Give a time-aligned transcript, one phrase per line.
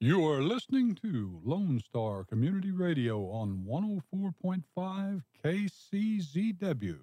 [0.00, 7.00] You are listening to Lone Star Community Radio on 104.5 KCZW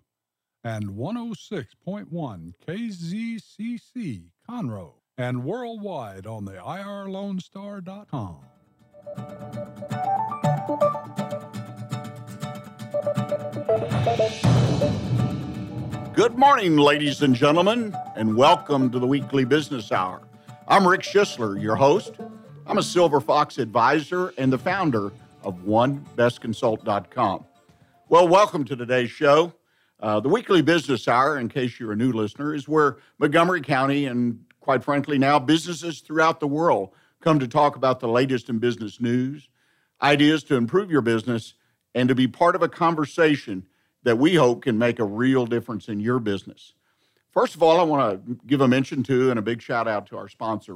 [0.64, 8.38] and 106.1 KZCC Conroe and worldwide on the irlonestar.com.
[16.14, 20.22] Good morning, ladies and gentlemen, and welcome to the weekly business hour.
[20.70, 22.14] I'm Rick Schisler, your host.
[22.68, 25.12] I'm a Silver Fox advisor and the founder
[25.44, 27.46] of OneBestConsult.com.
[28.10, 29.54] Well, welcome to today's show.
[30.00, 34.08] Uh, the weekly business hour, in case you're a new listener, is where Montgomery County
[34.08, 36.90] and, quite frankly, now businesses throughout the world
[37.22, 39.48] come to talk about the latest in business news,
[40.02, 41.54] ideas to improve your business,
[41.94, 43.64] and to be part of a conversation
[44.02, 46.74] that we hope can make a real difference in your business.
[47.32, 50.08] First of all, I want to give a mention to and a big shout out
[50.08, 50.76] to our sponsor,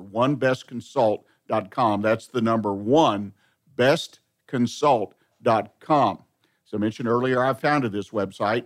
[1.49, 2.01] OneBestConsult.com.
[2.01, 3.33] That's the number one,
[3.75, 6.19] bestconsult.com.
[6.67, 8.65] As I mentioned earlier, I founded this website.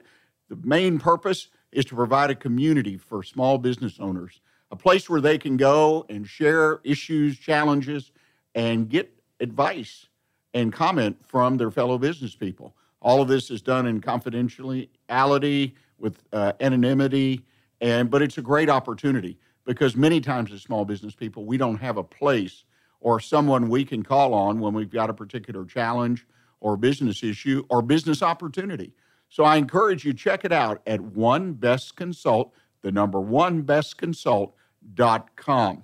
[0.50, 4.42] The main purpose is to provide a community for small business owners,
[4.72, 8.12] a place where they can go and share issues, challenges,
[8.56, 10.08] and get advice
[10.54, 12.76] and comment from their fellow business people.
[13.02, 17.44] All of this is done in confidentiality with uh, anonymity,
[17.82, 21.78] and but it's a great opportunity because many times as small business people, we don't
[21.78, 22.66] have a place
[23.04, 26.26] or someone we can call on when we've got a particular challenge
[26.60, 28.94] or business issue or business opportunity.
[29.30, 35.84] So I encourage you check it out at One Best Consult, the number one bestconsult.com.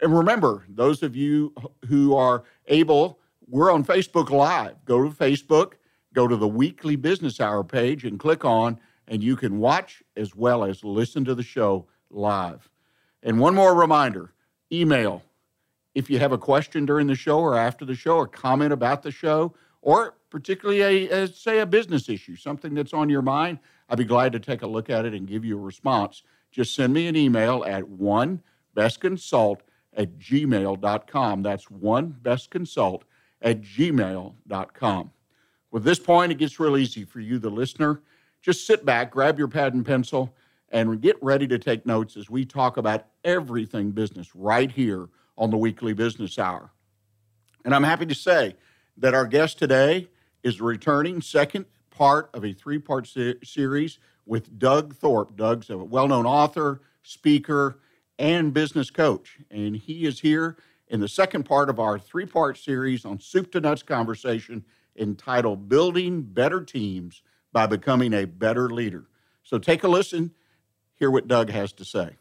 [0.00, 1.52] And remember, those of you
[1.86, 4.84] who are able, we're on Facebook Live.
[4.84, 5.72] Go to Facebook
[6.12, 8.78] go to the weekly business hour page and click on,
[9.08, 12.68] and you can watch as well as listen to the show live.
[13.22, 14.32] And one more reminder
[14.70, 15.22] email.
[15.94, 19.02] If you have a question during the show or after the show, or comment about
[19.02, 23.58] the show, or particularly a, a say a business issue, something that's on your mind,
[23.88, 26.22] I'd be glad to take a look at it and give you a response.
[26.50, 28.42] Just send me an email at one
[28.74, 29.60] bestconsult
[29.94, 31.42] at gmail.com.
[31.42, 33.02] That's one bestconsult
[33.42, 35.10] at gmail.com.
[35.70, 38.02] With this point, it gets real easy for you, the listener.
[38.40, 40.34] Just sit back, grab your pad and pencil,
[40.70, 45.50] and get ready to take notes as we talk about everything business right here on
[45.50, 46.70] the weekly business hour.
[47.64, 48.56] And I'm happy to say
[48.96, 50.08] that our guest today
[50.42, 55.36] is returning second part of a three part se- series with Doug Thorpe.
[55.36, 57.78] Doug's a well known author, speaker,
[58.18, 59.38] and business coach.
[59.50, 60.56] And he is here
[60.88, 64.64] in the second part of our three part series on soup to nuts conversation
[64.96, 67.22] entitled Building Better Teams
[67.52, 69.06] by Becoming a Better Leader.
[69.42, 70.32] So take a listen,
[70.94, 72.16] hear what Doug has to say.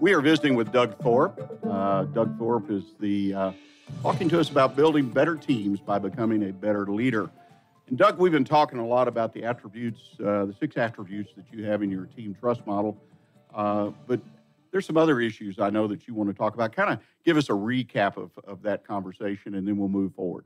[0.00, 1.58] We are visiting with Doug Thorpe.
[1.68, 3.52] Uh, Doug Thorpe is the uh,
[4.00, 7.28] talking to us about building better teams by becoming a better leader.
[7.88, 11.46] And Doug, we've been talking a lot about the attributes, uh, the six attributes that
[11.50, 12.96] you have in your team trust model.
[13.52, 14.20] Uh, but
[14.70, 16.72] there's some other issues I know that you want to talk about.
[16.72, 20.44] Kind of give us a recap of, of that conversation and then we'll move forward.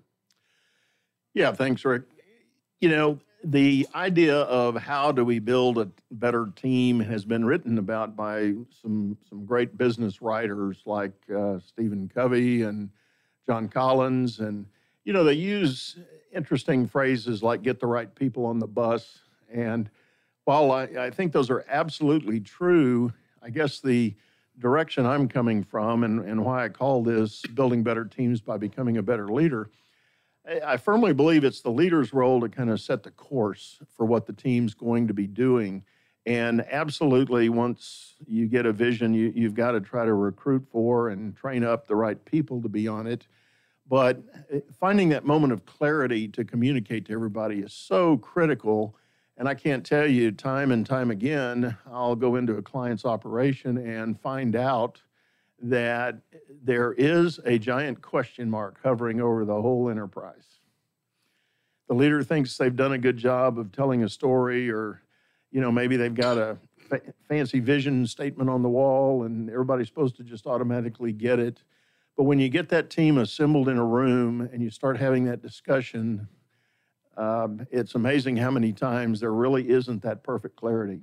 [1.34, 2.04] Yeah, thanks, Rick.
[2.82, 7.78] You know, the idea of how do we build a better team has been written
[7.78, 12.90] about by some some great business writers like uh, Stephen Covey and
[13.46, 14.66] John Collins, and
[15.04, 15.96] you know they use
[16.34, 19.88] interesting phrases like "get the right people on the bus." And
[20.42, 24.12] while I, I think those are absolutely true, I guess the
[24.58, 28.96] direction I'm coming from and, and why I call this building better teams by becoming
[28.96, 29.70] a better leader.
[30.44, 34.26] I firmly believe it's the leader's role to kind of set the course for what
[34.26, 35.84] the team's going to be doing.
[36.26, 41.08] And absolutely, once you get a vision, you, you've got to try to recruit for
[41.08, 43.26] and train up the right people to be on it.
[43.88, 48.96] But eh, finding that moment of clarity to communicate to everybody is so critical.
[49.36, 53.78] And I can't tell you time and time again, I'll go into a client's operation
[53.78, 55.00] and find out
[55.62, 56.18] that
[56.62, 60.60] there is a giant question mark hovering over the whole enterprise.
[61.88, 65.02] The leader thinks they've done a good job of telling a story or
[65.52, 69.86] you know, maybe they've got a fa- fancy vision statement on the wall and everybody's
[69.86, 71.62] supposed to just automatically get it.
[72.16, 75.42] But when you get that team assembled in a room and you start having that
[75.42, 76.26] discussion,
[77.16, 81.02] um, it's amazing how many times there really isn't that perfect clarity.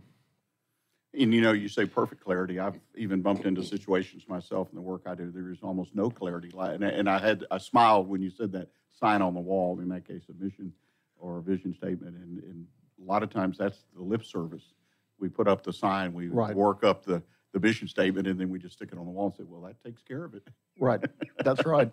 [1.14, 2.60] And you know, you say perfect clarity.
[2.60, 5.32] I've even bumped into situations myself in the work I do.
[5.32, 6.52] There is almost no clarity.
[6.56, 8.70] And I, and I had I smiled when you said that
[9.00, 9.80] sign on the wall.
[9.80, 10.72] In that case, a mission
[11.18, 12.16] or a vision statement.
[12.16, 12.68] And, and
[13.02, 14.74] a lot of times that's the lip service.
[15.20, 16.56] We put up the sign, we Right.
[16.56, 19.26] work up the the vision statement, and then we just stick it on the wall
[19.26, 20.48] and say, "Well, that takes care of it."
[20.80, 21.04] Right,
[21.44, 21.92] that's right.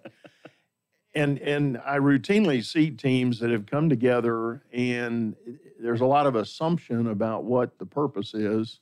[1.15, 5.35] And, and I routinely see teams that have come together and
[5.81, 8.81] there's a lot of assumption about what the purpose is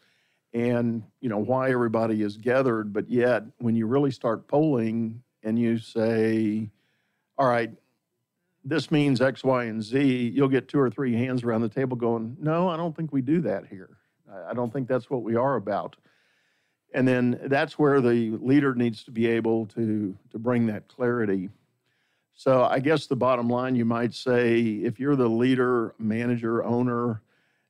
[0.54, 2.92] and, you know, why everybody is gathered.
[2.92, 6.70] But yet, when you really start polling and you say,
[7.36, 7.70] all right,
[8.64, 11.96] this means X, Y, and Z, you'll get two or three hands around the table
[11.96, 13.98] going, no, I don't think we do that here.
[14.48, 15.96] I- don't think that's what we are about.
[16.94, 21.50] And then that's where the leader needs to be able to, to bring that clarity.
[22.34, 27.20] So I guess the bottom line, you might say, if you're the leader, manager, owner,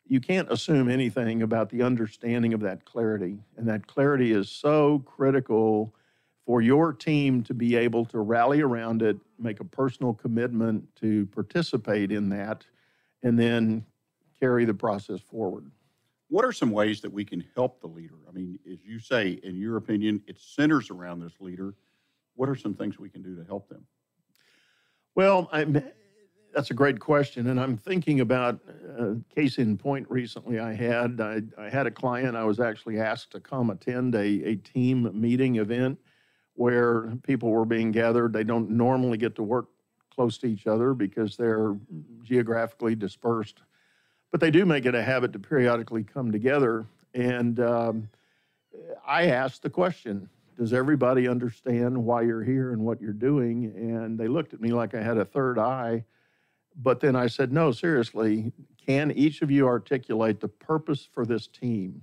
[0.07, 3.39] you can't assume anything about the understanding of that clarity.
[3.57, 5.95] And that clarity is so critical
[6.45, 11.27] for your team to be able to rally around it, make a personal commitment to
[11.27, 12.67] participate in that,
[13.23, 13.85] and then
[14.39, 15.71] carry the process forward.
[16.29, 18.17] What are some ways that we can help the leader?
[18.29, 21.75] I mean, as you say, in your opinion, it centers around this leader.
[22.35, 23.87] What are some things we can do to help them?
[25.15, 25.83] Well, I'm,
[26.55, 28.61] that's a great question, and I'm thinking about
[28.97, 30.61] a case in point recently.
[30.61, 32.37] I had I, I had a client.
[32.37, 35.99] I was actually asked to come attend a, a team meeting event
[36.55, 38.33] where people were being gathered.
[38.33, 39.67] They don't normally get to work
[40.15, 41.77] close to each other because they're
[42.23, 43.63] geographically dispersed,
[44.31, 46.87] but they do make it a habit to periodically come together.
[47.15, 48.09] And um,
[49.05, 53.73] I asked the question does everybody understand why you're here and what you're doing?
[53.75, 56.05] And they looked at me like I had a third eye.
[56.77, 58.53] But then I said, no, seriously,
[58.87, 62.03] can each of you articulate the purpose for this team?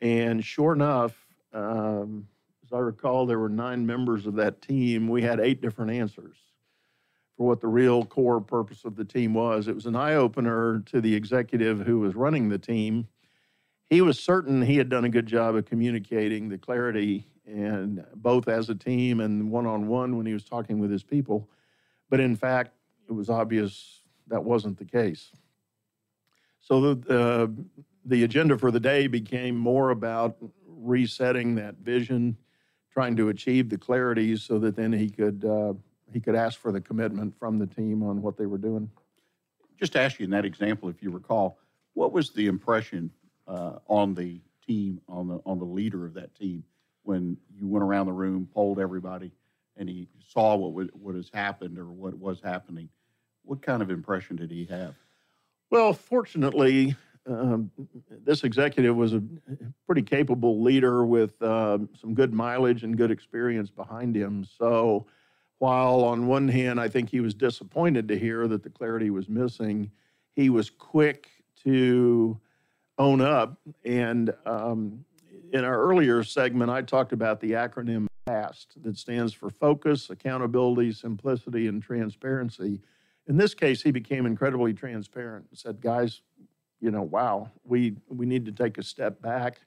[0.00, 1.14] And sure enough,
[1.52, 2.26] um,
[2.64, 5.08] as I recall, there were nine members of that team.
[5.08, 6.36] We had eight different answers
[7.36, 9.66] for what the real core purpose of the team was.
[9.66, 13.08] It was an eye opener to the executive who was running the team.
[13.88, 18.46] He was certain he had done a good job of communicating the clarity and both
[18.46, 21.48] as a team and one on one when he was talking with his people.
[22.08, 22.72] But in fact,
[23.10, 25.32] it was obvious that wasn't the case.
[26.60, 27.46] So the, uh,
[28.04, 32.36] the agenda for the day became more about resetting that vision,
[32.92, 35.74] trying to achieve the clarity so that then he could, uh,
[36.12, 38.88] he could ask for the commitment from the team on what they were doing.
[39.78, 41.58] Just to ask you in that example, if you recall,
[41.94, 43.10] what was the impression
[43.48, 46.62] uh, on the team, on the on the leader of that team,
[47.02, 49.32] when you went around the room, polled everybody,
[49.76, 52.88] and he saw what was, what has happened or what was happening?
[53.50, 54.94] What kind of impression did he have?
[55.72, 56.94] Well, fortunately,
[57.26, 57.72] um,
[58.24, 59.20] this executive was a
[59.86, 64.44] pretty capable leader with uh, some good mileage and good experience behind him.
[64.44, 65.06] So,
[65.58, 69.28] while on one hand, I think he was disappointed to hear that the clarity was
[69.28, 69.90] missing,
[70.36, 71.28] he was quick
[71.64, 72.38] to
[72.98, 73.58] own up.
[73.84, 75.04] And um,
[75.52, 80.92] in our earlier segment, I talked about the acronym FAST that stands for Focus, Accountability,
[80.92, 82.80] Simplicity, and Transparency.
[83.30, 86.22] In this case, he became incredibly transparent and said, guys,
[86.80, 89.60] you know, wow, we, we need to take a step back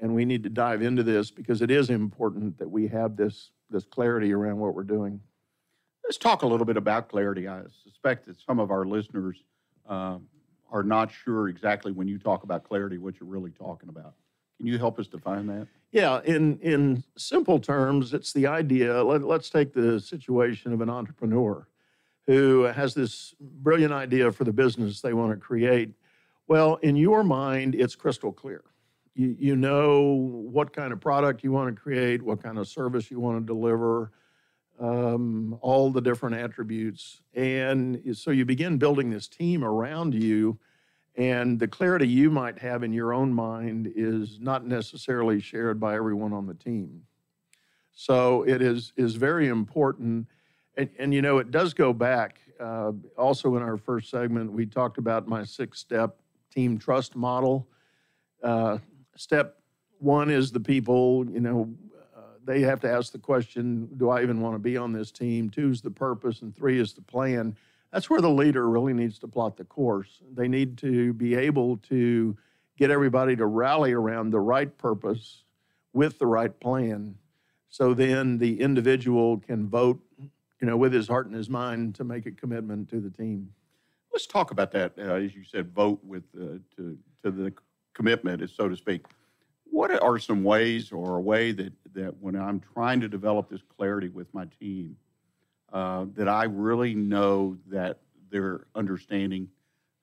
[0.00, 3.50] and we need to dive into this because it is important that we have this,
[3.68, 5.20] this clarity around what we're doing.
[6.04, 7.48] Let's talk a little bit about clarity.
[7.48, 9.42] I suspect that some of our listeners
[9.88, 10.28] um,
[10.70, 14.14] are not sure exactly when you talk about clarity what you're really talking about.
[14.58, 15.66] Can you help us define that?
[15.90, 19.02] Yeah, in, in simple terms, it's the idea.
[19.02, 21.66] Let, let's take the situation of an entrepreneur
[22.30, 25.90] who has this brilliant idea for the business they want to create.
[26.46, 28.62] Well, in your mind, it's crystal clear.
[29.16, 30.02] You, you know
[30.52, 33.44] what kind of product you want to create, what kind of service you want to
[33.44, 34.12] deliver,
[34.78, 37.20] um, all the different attributes.
[37.34, 40.56] And so you begin building this team around you,
[41.16, 45.96] and the clarity you might have in your own mind is not necessarily shared by
[45.96, 47.02] everyone on the team.
[47.92, 50.28] So it is, is very important.
[50.76, 52.38] And, and you know, it does go back.
[52.58, 57.66] Uh, also, in our first segment, we talked about my six step team trust model.
[58.42, 58.78] Uh,
[59.16, 59.60] step
[59.98, 61.68] one is the people, you know,
[62.16, 65.10] uh, they have to ask the question Do I even want to be on this
[65.10, 65.50] team?
[65.50, 67.56] Two is the purpose, and three is the plan.
[67.92, 70.22] That's where the leader really needs to plot the course.
[70.32, 72.36] They need to be able to
[72.78, 75.44] get everybody to rally around the right purpose
[75.92, 77.16] with the right plan.
[77.68, 80.00] So then the individual can vote,
[80.60, 83.48] you know, with his heart and his mind to make a commitment to the team.
[84.12, 84.92] Let's talk about that.
[84.98, 87.52] Uh, as you said, vote with uh, to to the
[87.94, 89.06] commitment, so to speak.
[89.64, 93.60] What are some ways or a way that, that when I'm trying to develop this
[93.76, 94.96] clarity with my team,
[95.72, 98.00] uh, that I really know that
[98.30, 99.48] they're understanding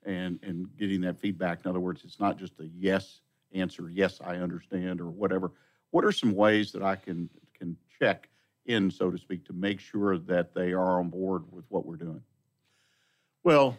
[0.05, 1.65] and, and getting that feedback?
[1.65, 3.19] In other words, it's not just a yes
[3.53, 5.51] answer, yes, I understand, or whatever.
[5.91, 8.29] What are some ways that I can, can check
[8.67, 11.95] in, so to speak, to make sure that they are on board with what we're
[11.95, 12.21] doing?
[13.43, 13.77] Well,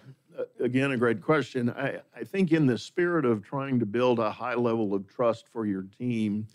[0.61, 1.71] again, a great question.
[1.71, 5.49] I, I think in the spirit of trying to build a high level of trust
[5.49, 6.47] for your team,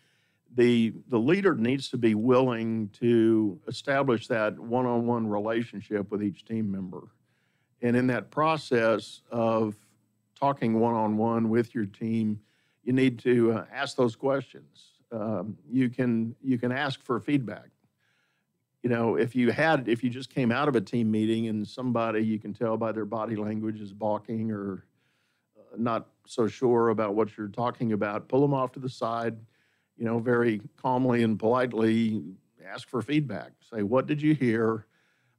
[0.56, 6.72] the the leader needs to be willing to establish that one-on-one relationship with each team
[6.72, 7.08] member.
[7.82, 9.76] And in that process of
[10.40, 12.40] talking one-on-one with your team,
[12.84, 14.92] you need to uh, ask those questions.
[15.12, 17.70] Um, you can you can ask for feedback
[18.84, 21.66] you know, if you had, if you just came out of a team meeting and
[21.66, 24.86] somebody you can tell by their body language is balking or
[25.58, 29.38] uh, not so sure about what you're talking about, pull them off to the side,
[29.98, 32.24] you know, very calmly and politely
[32.68, 33.54] ask for feedback.
[33.74, 34.86] Say, what did you hear?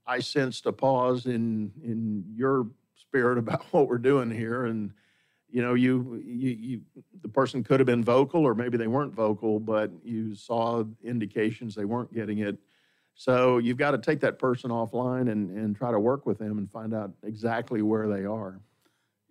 [0.07, 4.91] I sensed a pause in in your spirit about what we're doing here, and
[5.51, 6.81] you know, you you, you
[7.21, 11.75] the person could have been vocal, or maybe they weren't vocal, but you saw indications
[11.75, 12.57] they weren't getting it
[13.15, 16.59] so you've got to take that person offline and, and try to work with them
[16.59, 18.61] and find out exactly where they are.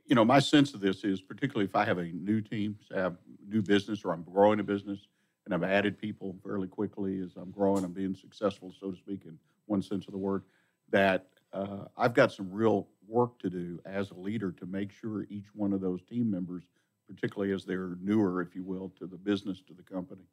[0.05, 2.97] You know, my sense of this is particularly if I have a new team, say
[2.97, 4.99] I have new business or I'm growing a business
[5.45, 9.25] and I've added people fairly quickly as I'm growing, I'm being successful, so to speak,
[9.25, 10.43] in one sense of the word,
[10.91, 15.25] that uh, I've got some real work to do as a leader to make sure
[15.29, 16.63] each one of those team members,
[17.07, 20.23] particularly as they're newer, if you will, to the business, to the company,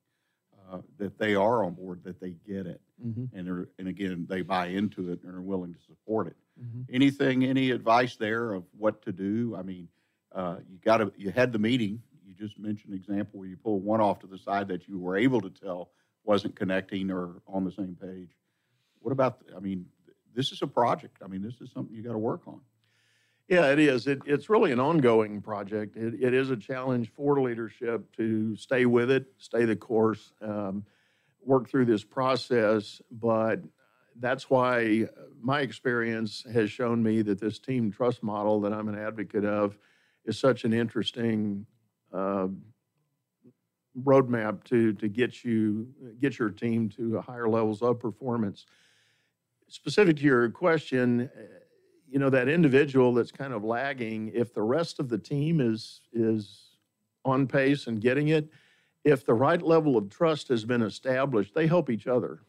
[0.70, 3.36] uh, that they are on board, that they get it, Mm-hmm.
[3.36, 6.36] and are, and again, they buy into it and are willing to support it.
[6.62, 6.84] Mhm.
[6.92, 9.56] Anything, any advice there of what to do?
[9.56, 9.88] I mean,
[10.32, 12.02] uh, you got to, you had the meeting.
[12.26, 14.98] You just mentioned an example where you pulled one off to the side that you
[14.98, 15.92] were able to tell
[16.24, 18.36] wasn't connecting or on the same page.
[19.00, 19.86] What about, I mean,
[20.34, 21.16] this is a project.
[21.24, 22.60] I mean, this is something you got to work on.
[23.50, 24.06] Yeah, it is.
[24.06, 25.96] It, it's really an ongoing project.
[25.96, 30.84] It, it is a challenge for leadership to stay with it, stay the course, um,
[31.44, 33.02] work through this process.
[33.10, 33.60] But
[34.20, 35.08] that's why
[35.42, 39.76] my experience has shown me that this team trust model that I'm an advocate of
[40.24, 41.66] is such an interesting
[42.14, 42.46] uh,
[44.00, 45.88] roadmap to to get you
[46.20, 48.64] get your team to higher levels of performance.
[49.66, 51.28] Specific to your question,
[52.10, 56.00] you know that individual that's kind of lagging if the rest of the team is
[56.12, 56.76] is
[57.24, 58.48] on pace and getting it
[59.04, 62.40] if the right level of trust has been established they help each other.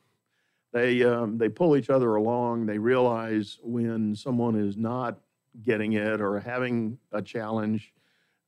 [0.74, 2.66] They um, they pull each other along.
[2.66, 5.20] They realize when someone is not
[5.62, 7.94] getting it or having a challenge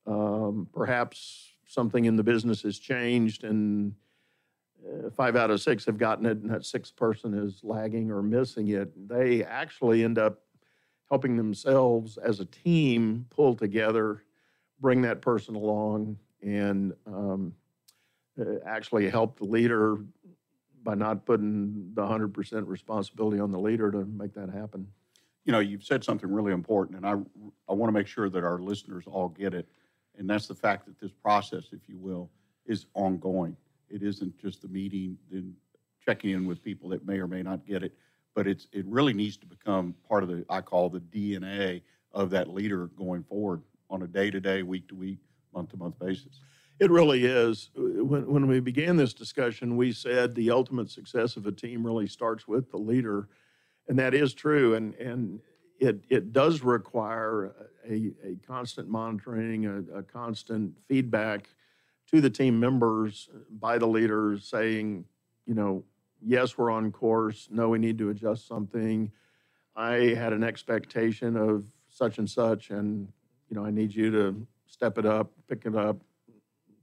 [0.07, 3.93] um, perhaps something in the business has changed and
[4.87, 8.21] uh, five out of six have gotten it and that sixth person is lagging or
[8.21, 8.91] missing it.
[9.07, 10.43] They actually end up
[11.13, 14.23] helping themselves as a team pull together,
[14.79, 17.53] bring that person along, and um,
[18.41, 19.99] uh, actually help the leader
[20.81, 24.87] by not putting the 100% responsibility on the leader to make that happen.
[25.45, 27.11] You know, you've said something really important, and I,
[27.71, 29.69] I want to make sure that our listeners all get it.
[30.17, 32.31] And that's the fact that this process, if you will,
[32.65, 33.55] is ongoing.
[33.87, 35.53] It isn't just a meeting, then
[36.03, 37.93] checking in with people that may or may not get it
[38.35, 41.81] but it's it really needs to become part of the I call the DNA
[42.13, 45.19] of that leader going forward on a day to day, week to week,
[45.53, 46.39] month to month basis.
[46.79, 47.69] It really is.
[47.75, 52.07] When, when we began this discussion, we said the ultimate success of a team really
[52.07, 53.29] starts with the leader,
[53.87, 54.75] and that is true.
[54.75, 55.39] And and
[55.79, 57.53] it it does require
[57.87, 61.49] a, a constant monitoring, a, a constant feedback
[62.11, 65.05] to the team members by the leaders, saying,
[65.45, 65.83] you know,
[66.25, 67.47] yes, we're on course.
[67.51, 69.11] No, we need to adjust something.
[69.75, 73.07] I had an expectation of such and such, and
[73.49, 75.97] you know, I need you to step it up, pick it up,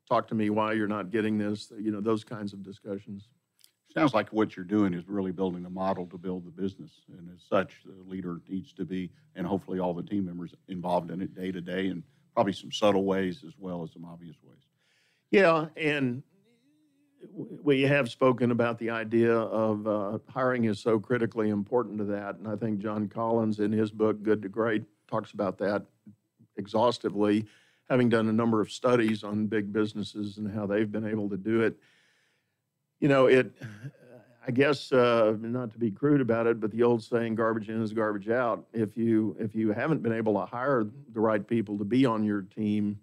[0.09, 1.73] talk to me why you're not getting this.
[1.78, 3.28] You know, those kinds of discussions.
[3.92, 7.28] Sounds like what you're doing is really building a model to build the business, and
[7.35, 11.20] as such, the leader needs to be, and hopefully all the team members involved in
[11.20, 12.04] it day to day, and
[12.35, 14.62] probably some subtle ways as well as some obvious ways.
[15.32, 16.23] Yeah, and
[17.62, 22.37] we have spoken about the idea of uh, hiring is so critically important to that.
[22.37, 25.85] And I think John Collins, in his book, Good to Great, talks about that
[26.57, 27.47] exhaustively,
[27.89, 31.37] having done a number of studies on big businesses and how they've been able to
[31.37, 31.77] do it.
[33.00, 33.53] You know, it,
[34.47, 37.83] I guess, uh, not to be crude about it, but the old saying, garbage in
[37.83, 38.67] is garbage out.
[38.73, 42.25] If you, if you haven't been able to hire the right people to be on
[42.25, 42.99] your team,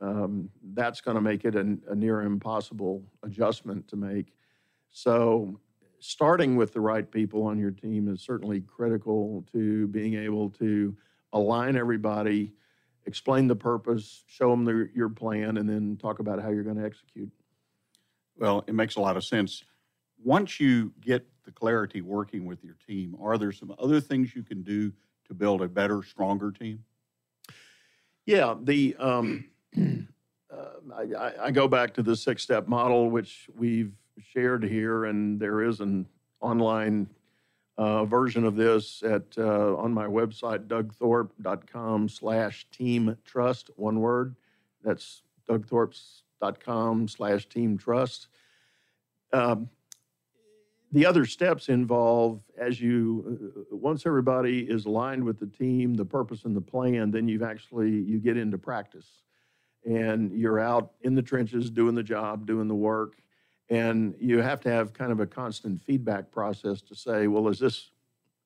[0.00, 4.34] um, that's going to make it a, a near impossible adjustment to make.
[4.90, 5.58] So,
[6.00, 10.96] starting with the right people on your team is certainly critical to being able to
[11.32, 12.52] align everybody,
[13.06, 16.76] explain the purpose, show them the, your plan, and then talk about how you're going
[16.76, 17.30] to execute.
[18.36, 19.64] Well, it makes a lot of sense.
[20.22, 24.42] Once you get the clarity working with your team, are there some other things you
[24.42, 24.92] can do
[25.26, 26.84] to build a better, stronger team?
[28.26, 35.04] Yeah, the um, I, I go back to the six-step model, which we've shared here,
[35.04, 36.06] and there is an
[36.40, 37.08] online
[37.76, 44.34] uh, version of this at uh, on my website, dougthorpe.com slash team trust, one word.
[44.82, 48.28] That's dougthorpe.com slash team trust.
[49.32, 49.68] Um,
[50.90, 56.04] the other steps involve as you uh, once everybody is aligned with the team the
[56.04, 59.06] purpose and the plan then you've actually you get into practice
[59.88, 63.16] and you're out in the trenches doing the job doing the work
[63.70, 67.58] and you have to have kind of a constant feedback process to say well is
[67.58, 67.90] this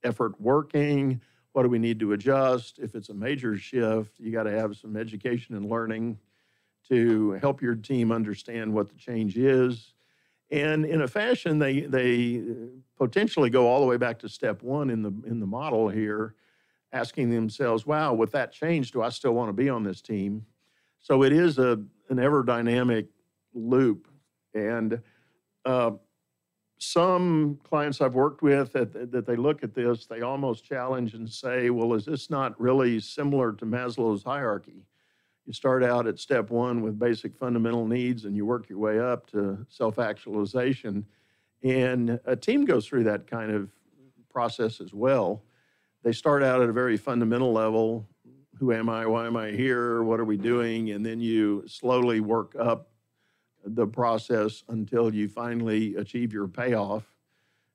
[0.05, 1.21] effort working?
[1.53, 2.79] What do we need to adjust?
[2.79, 6.19] If it's a major shift you got to have some education and learning
[6.89, 9.95] to help your team understand what the change is.
[10.51, 12.43] And in a fashion, they they
[12.99, 16.35] potentially go all the way back to step one in the in the model here,
[16.93, 20.45] asking themselves, "Wow, with that change, do I still want to be on this team?"
[21.03, 23.07] So it is a an ever dynamic
[23.55, 24.09] loop,
[24.55, 25.01] and
[25.65, 25.93] uh,
[26.79, 31.29] some clients I've worked with that that they look at this, they almost challenge and
[31.29, 34.85] say, "Well, is this not really similar to Maslow's hierarchy?"
[35.47, 39.01] you start out at step one with basic fundamental needs and you work your way
[39.01, 41.05] up to self actualization.
[41.63, 43.71] And a team goes through that kind of
[44.31, 45.43] process as well.
[46.03, 48.09] They start out at a very fundamental level
[48.63, 49.05] who am I?
[49.07, 50.05] Why am I here?
[50.05, 50.93] What are we doing?
[50.93, 52.91] And then you slowly work up
[53.65, 57.03] the process until you finally achieve your payoff.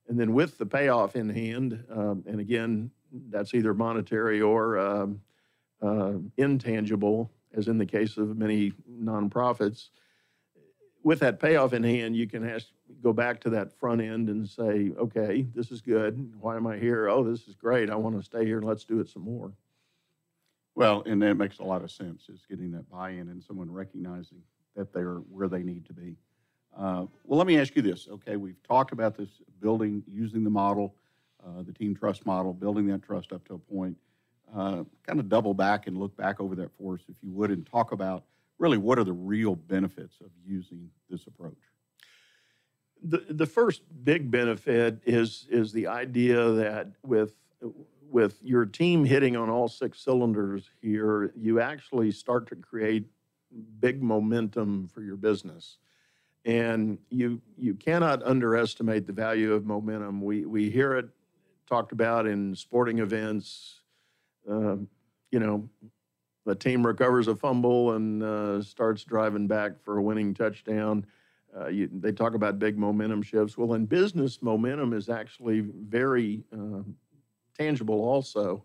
[0.07, 2.89] And then, with the payoff in hand, um, and again,
[3.29, 5.19] that's either monetary or um,
[5.81, 9.89] uh, intangible, as in the case of many nonprofits,
[11.03, 12.67] with that payoff in hand, you can ask,
[13.03, 16.31] go back to that front end and say, okay, this is good.
[16.39, 17.09] Why am I here?
[17.09, 17.89] Oh, this is great.
[17.89, 19.51] I want to stay here let's do it some more.
[20.77, 24.43] Well, and that makes a lot of sense is getting that buy-in and someone recognizing
[24.75, 26.15] that they're where they need to be.
[26.77, 28.07] Uh, well, let me ask you this.
[28.07, 30.93] Okay, we've talked about this building, using the model,
[31.43, 33.97] uh, the team trust model, building that trust up to a point
[34.55, 37.49] uh, kind of double back and look back over that for us, if you would,
[37.49, 38.25] and talk about
[38.59, 41.57] really what are the real benefits of using this approach.
[43.01, 47.33] The, the first big benefit is is the idea that with
[48.09, 53.05] with your team hitting on all six cylinders here, you actually start to create
[53.79, 55.77] big momentum for your business.
[56.45, 60.21] And you you cannot underestimate the value of momentum.
[60.21, 61.09] We we hear it
[61.67, 63.81] talked about in sporting events,
[64.47, 64.87] um,
[65.31, 65.69] you know,
[66.45, 71.05] the team recovers a fumble and uh, starts driving back for a winning touchdown.
[71.55, 73.57] Uh, you, they talk about big momentum shifts.
[73.57, 76.83] Well, in business, momentum is actually very uh,
[77.57, 78.63] tangible, also.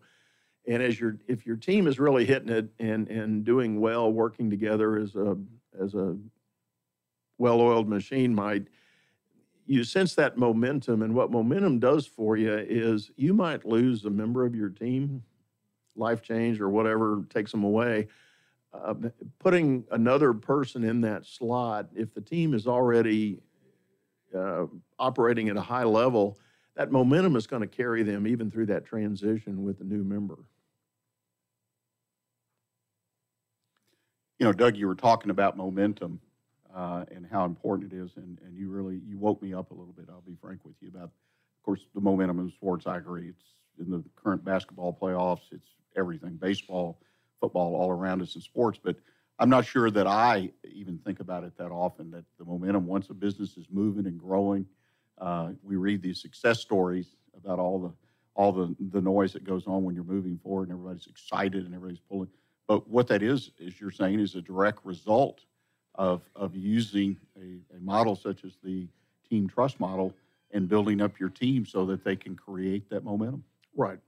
[0.67, 4.49] And as your if your team is really hitting it and and doing well, working
[4.49, 5.37] together as a
[5.81, 6.17] as a
[7.39, 8.67] well-oiled machine might,
[9.67, 11.03] you sense that momentum.
[11.03, 15.23] And what momentum does for you is you might lose a member of your team
[15.97, 18.09] life change or whatever takes them away.
[18.73, 18.95] Uh,
[19.39, 23.39] putting another person in that slot, if the team is already
[24.35, 24.65] uh,
[24.99, 26.39] operating at a high level,
[26.77, 30.39] that momentum is going to carry them even through that transition with the new member.
[34.39, 36.21] You know, Doug, you were talking about momentum
[36.75, 39.75] uh, and how important it is, and, and you really you woke me up a
[39.75, 40.07] little bit.
[40.09, 42.87] I'll be frank with you about, of course, the momentum in sports.
[42.87, 43.29] I agree.
[43.29, 43.45] It's
[43.79, 45.53] in the current basketball playoffs.
[45.53, 46.99] It's everything baseball,
[47.41, 48.81] football, all around us in sports.
[48.83, 48.97] But
[49.39, 53.11] I'm not sure that I even think about it that often that the momentum, once
[53.11, 54.67] a business is moving and growing,
[55.19, 57.93] uh, we read these success stories about all the
[58.35, 61.75] all the, the noise that goes on when you're moving forward and everybody's excited and
[61.75, 62.29] everybody's pulling.
[62.67, 65.43] But what that is, as you're saying, is a direct result
[65.95, 68.89] of, of using a, a model such as the
[69.29, 70.15] team trust model
[70.51, 73.45] and building up your team so that they can create that momentum.
[73.77, 73.99] Right.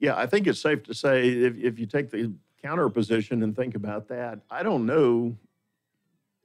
[0.00, 3.54] Yeah, I think it's safe to say if, if you take the counter position and
[3.54, 5.36] think about that, I don't know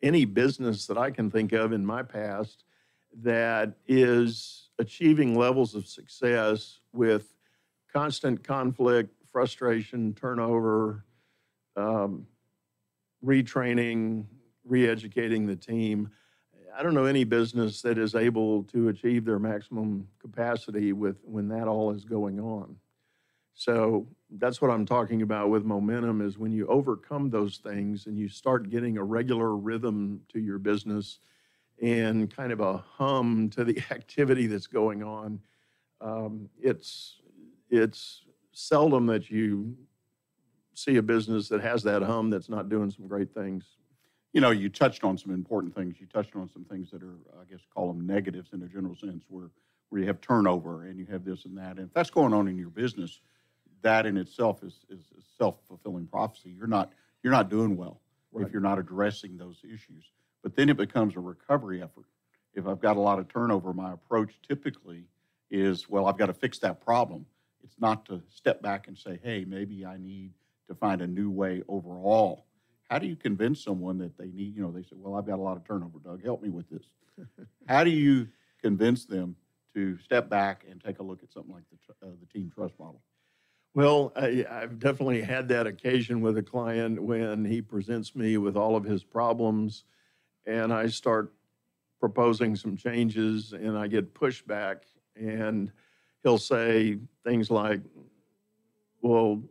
[0.01, 2.63] any business that I can think of in my past
[3.21, 7.33] that is achieving levels of success with
[7.91, 11.05] constant conflict, frustration, turnover,
[11.75, 12.25] um,
[13.25, 14.25] retraining,
[14.63, 16.09] re-educating the team.
[16.77, 21.47] I don't know any business that is able to achieve their maximum capacity with when
[21.49, 22.75] that all is going on.
[23.53, 28.17] So that's what I'm talking about with momentum is when you overcome those things and
[28.17, 31.19] you start getting a regular rhythm to your business
[31.81, 35.39] and kind of a hum to the activity that's going on.
[36.01, 37.17] Um, it's
[37.69, 39.75] it's seldom that you
[40.73, 43.65] see a business that has that hum that's not doing some great things.
[44.33, 45.95] You know, you touched on some important things.
[45.99, 48.95] You touched on some things that are, I guess, call them negatives in a general
[48.95, 49.49] sense, where
[49.89, 51.77] where you have turnover and you have this and that.
[51.77, 53.21] And if that's going on in your business,
[53.81, 55.01] that in itself is, is
[55.37, 56.53] self fulfilling prophecy.
[56.55, 56.91] You're not
[57.23, 57.99] you're not doing well
[58.31, 58.45] right.
[58.45, 60.11] if you're not addressing those issues.
[60.43, 62.05] But then it becomes a recovery effort.
[62.53, 65.05] If I've got a lot of turnover, my approach typically
[65.51, 67.25] is, well, I've got to fix that problem.
[67.63, 70.31] It's not to step back and say, hey, maybe I need
[70.67, 72.45] to find a new way overall.
[72.89, 75.39] How do you convince someone that they need, you know, they say, well, I've got
[75.39, 76.83] a lot of turnover, Doug, help me with this.
[77.67, 78.27] How do you
[78.61, 79.35] convince them
[79.75, 82.73] to step back and take a look at something like the, uh, the team trust
[82.79, 83.01] model?
[83.75, 88.57] Well, I, have definitely had that occasion with a client when he presents me with
[88.57, 89.83] all of his problems
[90.45, 91.33] and I start
[91.99, 94.83] proposing some changes and I get pushback
[95.15, 95.71] and
[96.23, 97.81] he'll say things like,
[99.01, 99.41] well,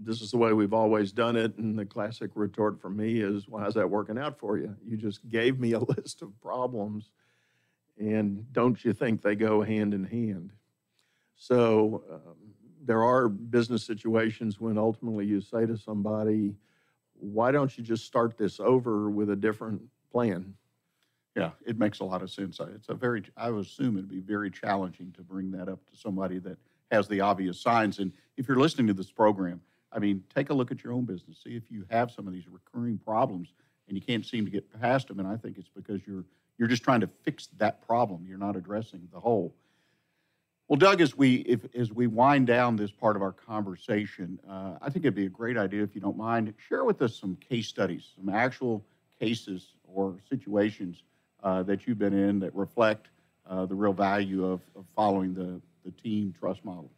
[0.00, 1.56] this is the way we've always done it.
[1.58, 4.76] And the classic retort from me is, why is that working out for you?
[4.86, 7.10] You just gave me a list of problems.
[7.98, 10.52] And don't you think they go hand in hand?
[11.36, 16.54] So um, there are business situations when ultimately you say to somebody,
[17.14, 20.54] why don't you just start this over with a different plan?
[21.36, 22.58] Yeah, it makes a lot of sense.
[22.74, 25.96] It's a very, I would assume it'd be very challenging to bring that up to
[25.96, 26.58] somebody that
[26.90, 27.98] has the obvious signs.
[27.98, 29.60] And if you're listening to this program,
[29.92, 31.38] I mean, take a look at your own business.
[31.44, 33.52] See if you have some of these recurring problems
[33.86, 35.18] and you can't seem to get past them.
[35.18, 36.24] And I think it's because you're
[36.58, 38.26] you're just trying to fix that problem.
[38.26, 39.54] You're not addressing the whole.
[40.66, 44.74] Well, Doug, as we if, as we wind down this part of our conversation, uh,
[44.82, 47.36] I think it'd be a great idea if you don't mind share with us some
[47.36, 48.84] case studies, some actual
[49.18, 51.02] cases or situations
[51.42, 53.08] uh, that you've been in that reflect
[53.48, 56.90] uh, the real value of, of, following the, the team trust model?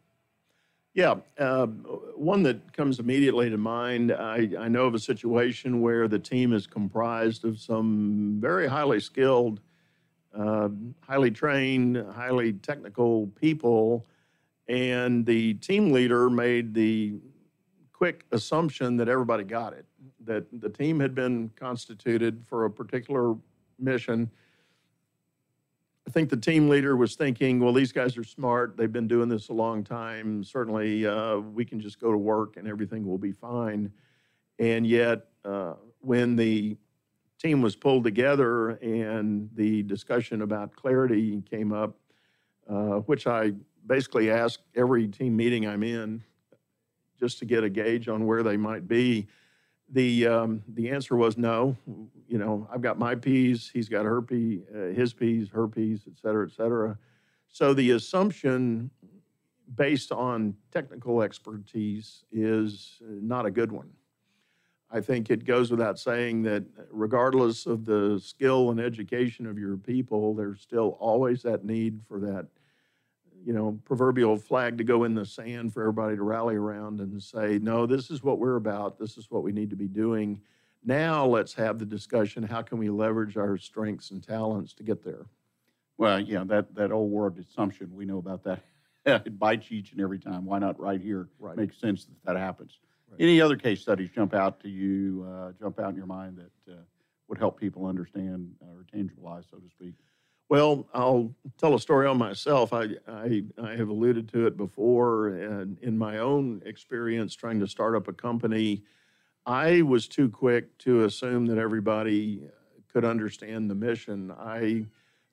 [0.93, 4.11] Yeah, uh, one that comes immediately to mind.
[4.11, 8.99] I, I know of a situation where the team is comprised of some very highly
[8.99, 9.61] skilled,
[10.37, 10.67] uh,
[10.99, 14.05] highly trained, highly technical people,
[14.67, 17.13] and the team leader made the
[17.93, 19.85] quick assumption that everybody got it,
[20.25, 23.35] that the team had been constituted for a particular
[23.79, 24.29] mission.
[26.07, 28.75] I think the team leader was thinking, well, these guys are smart.
[28.75, 30.43] They've been doing this a long time.
[30.43, 33.91] Certainly, uh, we can just go to work and everything will be fine.
[34.59, 36.77] And yet, uh, when the
[37.39, 41.95] team was pulled together and the discussion about clarity came up,
[42.69, 43.53] uh, which I
[43.87, 46.23] basically ask every team meeting I'm in
[47.19, 49.27] just to get a gauge on where they might be.
[49.93, 51.75] The um, the answer was no.
[52.27, 56.03] You know, I've got my peas, he's got her P, uh, his peas, her P's,
[56.07, 56.97] et cetera, et cetera.
[57.49, 58.89] So the assumption
[59.75, 63.89] based on technical expertise is not a good one.
[64.89, 69.77] I think it goes without saying that regardless of the skill and education of your
[69.77, 72.47] people, there's still always that need for that
[73.45, 77.21] you know, proverbial flag to go in the sand for everybody to rally around and
[77.21, 78.99] say, no, this is what we're about.
[78.99, 80.41] This is what we need to be doing.
[80.83, 82.43] Now let's have the discussion.
[82.43, 85.25] How can we leverage our strengths and talents to get there?
[85.97, 88.61] Well, yeah, that, that old word assumption, we know about that.
[89.05, 90.45] it bites each and every time.
[90.45, 91.29] Why not right here?
[91.39, 91.57] Right.
[91.57, 92.79] Makes sense that that happens.
[93.09, 93.21] Right.
[93.21, 96.73] Any other case studies jump out to you, uh, jump out in your mind that
[96.73, 96.77] uh,
[97.27, 99.93] would help people understand or tangibilize, so to speak?
[100.51, 102.73] Well, I'll tell a story on myself.
[102.73, 107.67] I, I, I, have alluded to it before, and in my own experience trying to
[107.69, 108.83] start up a company,
[109.45, 112.41] I was too quick to assume that everybody
[112.91, 114.29] could understand the mission.
[114.37, 114.87] I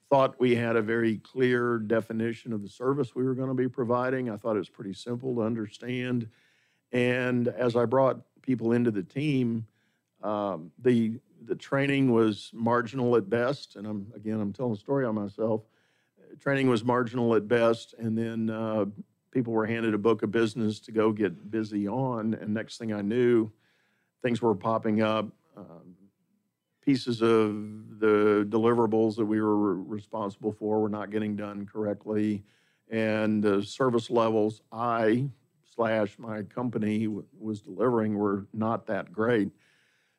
[0.08, 3.68] thought we had a very clear definition of the service we were going to be
[3.68, 4.30] providing.
[4.30, 6.28] I thought it was pretty simple to understand.
[6.92, 9.66] And as I brought people into the team,
[10.22, 11.18] um, the
[11.48, 15.62] the training was marginal at best, and I'm again I'm telling a story on myself.
[16.38, 18.84] Training was marginal at best, and then uh,
[19.30, 22.92] people were handed a book of business to go get busy on, and next thing
[22.92, 23.50] I knew,
[24.22, 25.26] things were popping up.
[25.56, 25.96] Um,
[26.82, 32.44] pieces of the deliverables that we were responsible for were not getting done correctly,
[32.90, 35.28] and the service levels I
[35.74, 37.08] slash my company
[37.38, 39.50] was delivering were not that great.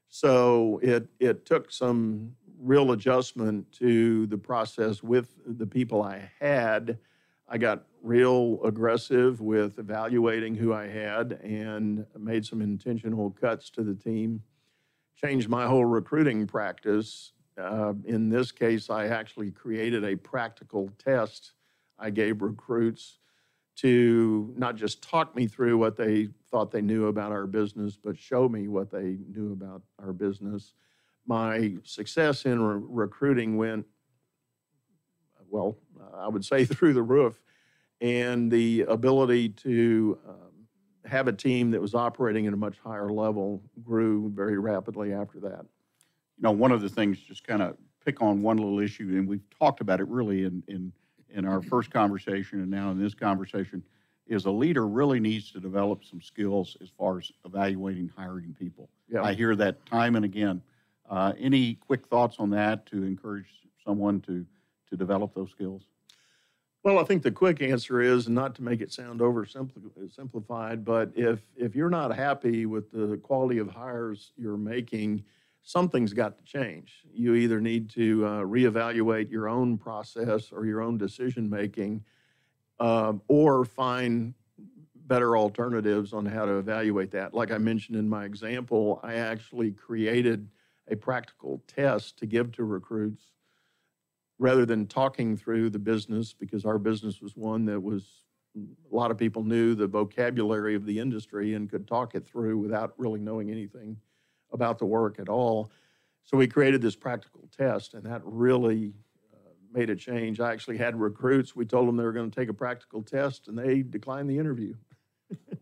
[0.09, 6.97] So it it took some real adjustment to the process with the people I had.
[7.47, 13.83] I got real aggressive with evaluating who I had and made some intentional cuts to
[13.83, 14.41] the team.
[15.15, 17.33] Changed my whole recruiting practice.
[17.57, 21.53] Uh, in this case, I actually created a practical test
[21.97, 23.18] I gave recruits
[23.81, 28.17] to not just talk me through what they thought they knew about our business, but
[28.17, 30.73] show me what they knew about our business.
[31.25, 33.85] My success in re- recruiting went,
[35.49, 35.77] well,
[36.13, 37.39] I would say through the roof.
[38.01, 40.65] And the ability to um,
[41.05, 45.39] have a team that was operating at a much higher level grew very rapidly after
[45.41, 45.65] that.
[46.37, 49.27] You know, one of the things, just kind of pick on one little issue, and
[49.27, 50.93] we've talked about it really in, in,
[51.33, 53.83] in our first conversation and now in this conversation,
[54.27, 58.89] is a leader really needs to develop some skills as far as evaluating hiring people.
[59.11, 59.23] Yeah.
[59.23, 60.61] I hear that time and again.
[61.09, 63.47] Uh, any quick thoughts on that to encourage
[63.83, 64.45] someone to,
[64.89, 65.81] to develop those skills?
[66.83, 71.39] Well, I think the quick answer is not to make it sound oversimplified, but if
[71.57, 75.25] if you're not happy with the quality of hires you're making,
[75.63, 77.03] something's got to change.
[77.13, 82.03] You either need to uh, reevaluate your own process or your own decision making,
[82.79, 84.33] um, or find
[84.95, 87.33] better alternatives on how to evaluate that.
[87.33, 90.47] Like I mentioned in my example, I actually created
[90.87, 93.23] a practical test to give to recruits
[94.37, 98.23] rather than talking through the business because our business was one that was
[98.55, 102.57] a lot of people knew the vocabulary of the industry and could talk it through
[102.57, 103.97] without really knowing anything
[104.51, 105.71] about the work at all.
[106.23, 108.93] So we created this practical test, and that really
[109.33, 110.39] uh, made a change.
[110.39, 113.47] I actually had recruits, we told them they were going to take a practical test,
[113.47, 114.75] and they declined the interview.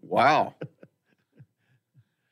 [0.02, 0.56] Wow.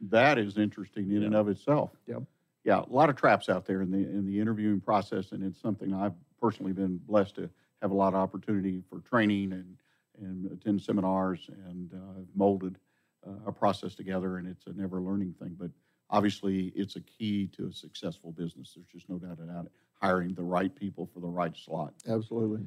[0.01, 1.91] that is interesting in and of itself.
[2.07, 2.23] Yep.
[2.63, 5.61] Yeah, a lot of traps out there in the in the interviewing process, and it's
[5.61, 7.49] something I've personally been blessed to
[7.81, 9.77] have a lot of opportunity for training and
[10.19, 12.79] and attend seminars and uh, molded
[13.27, 15.55] uh, a process together, and it's a never learning thing.
[15.59, 15.71] But
[16.09, 18.73] obviously, it's a key to a successful business.
[18.75, 19.71] There's just no doubt about it.
[20.01, 21.93] Hiring the right people for the right slot.
[22.07, 22.65] Absolutely.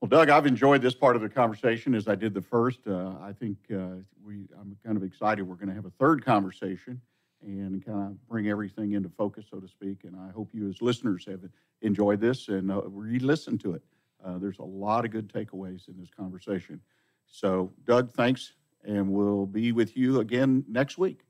[0.00, 2.80] Well, Doug, I've enjoyed this part of the conversation as I did the first.
[2.86, 5.42] Uh, I think uh, we, I'm kind of excited.
[5.42, 7.00] We're going to have a third conversation
[7.42, 10.04] and kind of bring everything into focus, so to speak.
[10.04, 11.40] And I hope you, as listeners, have
[11.82, 13.82] enjoyed this and uh, re-listen to it.
[14.24, 16.80] Uh, there's a lot of good takeaways in this conversation.
[17.26, 18.52] So, Doug, thanks,
[18.84, 21.20] and we'll be with you again next week.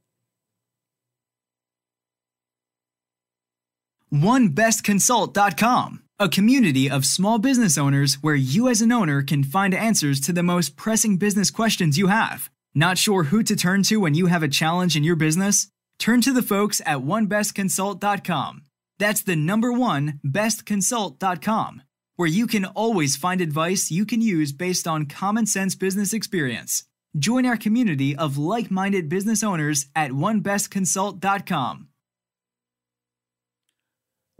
[4.12, 10.20] OneBestConsult.com, a community of small business owners where you as an owner can find answers
[10.20, 12.50] to the most pressing business questions you have.
[12.74, 15.68] Not sure who to turn to when you have a challenge in your business?
[15.98, 18.62] Turn to the folks at OneBestConsult.com.
[18.98, 21.82] That's the number one bestconsult.com,
[22.16, 26.84] where you can always find advice you can use based on common sense business experience.
[27.18, 31.89] Join our community of like minded business owners at OneBestConsult.com.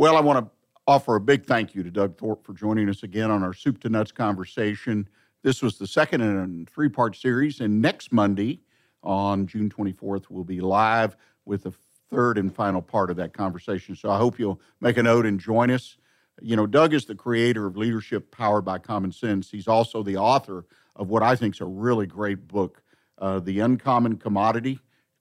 [0.00, 0.50] Well, I want to
[0.86, 3.78] offer a big thank you to Doug Thorpe for joining us again on our Soup
[3.82, 5.06] to Nuts conversation.
[5.42, 8.62] This was the second in a three part series, and next Monday
[9.02, 11.74] on June 24th, we'll be live with the
[12.10, 13.94] third and final part of that conversation.
[13.94, 15.98] So I hope you'll make a note and join us.
[16.40, 19.50] You know, Doug is the creator of Leadership Powered by Common Sense.
[19.50, 20.64] He's also the author
[20.96, 22.82] of what I think is a really great book,
[23.18, 24.80] uh, The Uncommon Commodity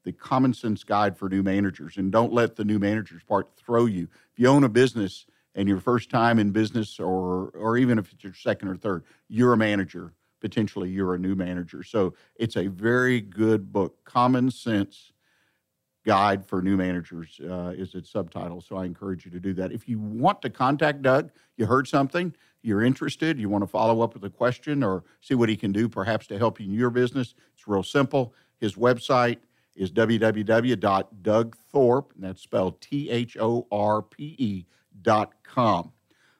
[0.09, 1.97] the common sense guide for new managers.
[1.97, 4.07] And don't let the new managers part throw you.
[4.33, 8.11] If you own a business and your first time in business, or or even if
[8.11, 10.13] it's your second or third, you're a manager.
[10.41, 11.83] Potentially, you're a new manager.
[11.83, 14.03] So it's a very good book.
[14.03, 15.11] Common sense
[16.05, 18.61] guide for new managers uh, is its subtitle.
[18.61, 19.71] So I encourage you to do that.
[19.71, 24.01] If you want to contact Doug, you heard something, you're interested, you want to follow
[24.01, 26.73] up with a question or see what he can do perhaps to help you in
[26.73, 28.33] your business, it's real simple.
[28.59, 29.37] His website
[29.79, 34.65] is www.dougthorpe, and that's spelled T H O R P E
[35.01, 35.91] dot com.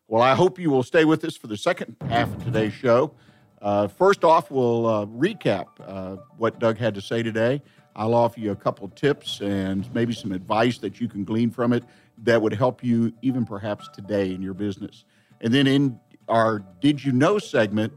[0.08, 3.13] Well, I hope you will stay with us for the second half of today's show.
[3.62, 7.62] Uh, first off, we'll uh, recap uh, what Doug had to say today.
[7.95, 11.73] I'll offer you a couple tips and maybe some advice that you can glean from
[11.73, 11.84] it
[12.23, 15.06] that would help you even perhaps today in your business.
[15.41, 17.93] And then in our Did You Know segment,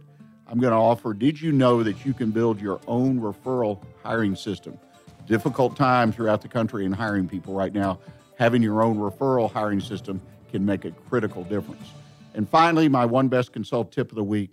[0.46, 4.36] I'm going to offer Did you know that you can build your own referral hiring
[4.36, 4.78] system?
[5.26, 7.98] Difficult time throughout the country in hiring people right now.
[8.38, 11.88] Having your own referral hiring system can make a critical difference.
[12.34, 14.50] And finally, my one best consult tip of the week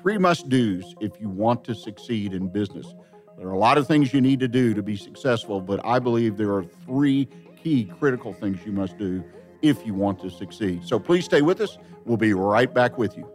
[0.00, 2.94] three must do's if you want to succeed in business.
[3.38, 5.98] There are a lot of things you need to do to be successful, but I
[5.98, 7.28] believe there are three
[7.62, 9.24] key critical things you must do
[9.62, 10.84] if you want to succeed.
[10.84, 11.78] So please stay with us.
[12.04, 13.28] We'll be right back with you.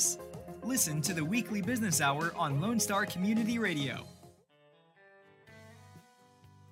[0.00, 0.18] Business?
[0.62, 4.04] Listen to the weekly business hour on Lone Star Community Radio.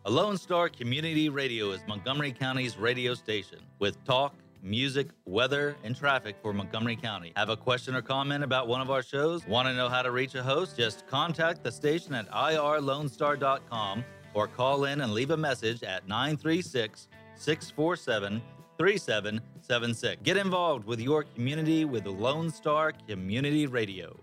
[0.04, 5.94] A Lone Star Community Radio is Montgomery County's radio station with talk, music, weather, and
[5.94, 7.32] traffic for Montgomery County.
[7.36, 9.46] Have a question or comment about one of our shows?
[9.46, 10.76] Want to know how to reach a host?
[10.76, 17.08] Just contact the station at irlonestar.com or call in and leave a message at 936
[17.34, 18.42] 647
[18.78, 20.22] 3776.
[20.22, 24.18] Get involved with your community with Lone Star Community Radio.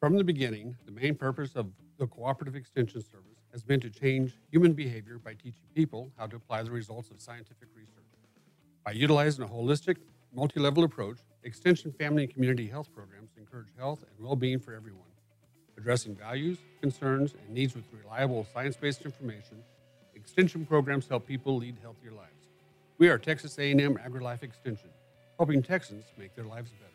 [0.00, 1.66] From the beginning, the main purpose of
[1.98, 6.36] the Cooperative Extension Service has been to change human behavior by teaching people how to
[6.36, 8.04] apply the results of scientific research.
[8.84, 9.96] By utilizing a holistic,
[10.34, 14.74] multi level approach, Extension family and community health programs encourage health and well being for
[14.74, 15.06] everyone,
[15.78, 19.62] addressing values, concerns, and needs with reliable science based information.
[20.26, 22.48] Extension programs help people lead healthier lives.
[22.98, 24.90] We are Texas A&M AgriLife Extension,
[25.38, 26.90] helping Texans make their lives better.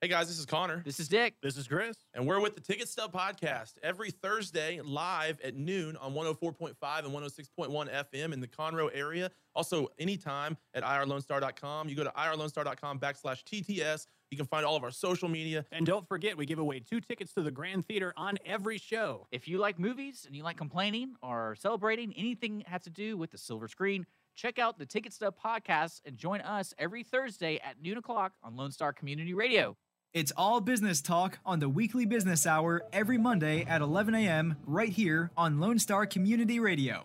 [0.00, 0.82] Hey guys, this is Connor.
[0.84, 1.34] This is Dick.
[1.42, 1.96] This is Chris.
[2.14, 7.08] And we're with the Ticket Stub Podcast every Thursday live at noon on 104.5 and
[7.08, 9.30] 106.1 FM in the Conroe area.
[9.56, 11.88] Also, anytime at irlonestar.com.
[11.88, 14.06] You go to irlonestar.com backslash TTS.
[14.34, 15.64] You can find all of our social media.
[15.70, 19.28] And don't forget, we give away two tickets to the Grand Theater on every show.
[19.30, 23.16] If you like movies and you like complaining or celebrating anything that has to do
[23.16, 27.60] with the silver screen, check out the Ticket Stub Podcast and join us every Thursday
[27.64, 29.76] at noon o'clock on Lone Star Community Radio.
[30.12, 34.56] It's all business talk on the weekly business hour every Monday at 11 a.m.
[34.66, 37.04] right here on Lone Star Community Radio.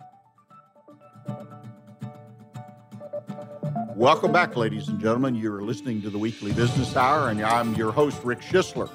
[4.00, 5.36] Welcome back, ladies and gentlemen.
[5.36, 8.90] You're listening to the Weekly Business Hour, and I'm your host, Rick Schisler.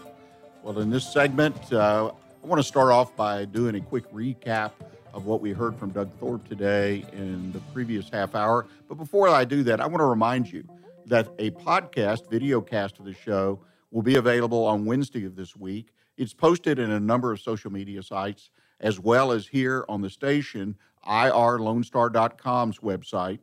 [0.62, 2.10] Well, in this segment, uh,
[2.42, 4.70] I want to start off by doing a quick recap
[5.12, 8.64] of what we heard from Doug Thorpe today in the previous half hour.
[8.88, 10.64] But before I do that, I want to remind you
[11.04, 15.54] that a podcast, video cast of the show, will be available on Wednesday of this
[15.54, 15.88] week.
[16.16, 18.48] It's posted in a number of social media sites,
[18.80, 23.40] as well as here on the station, irlonestar.com's website.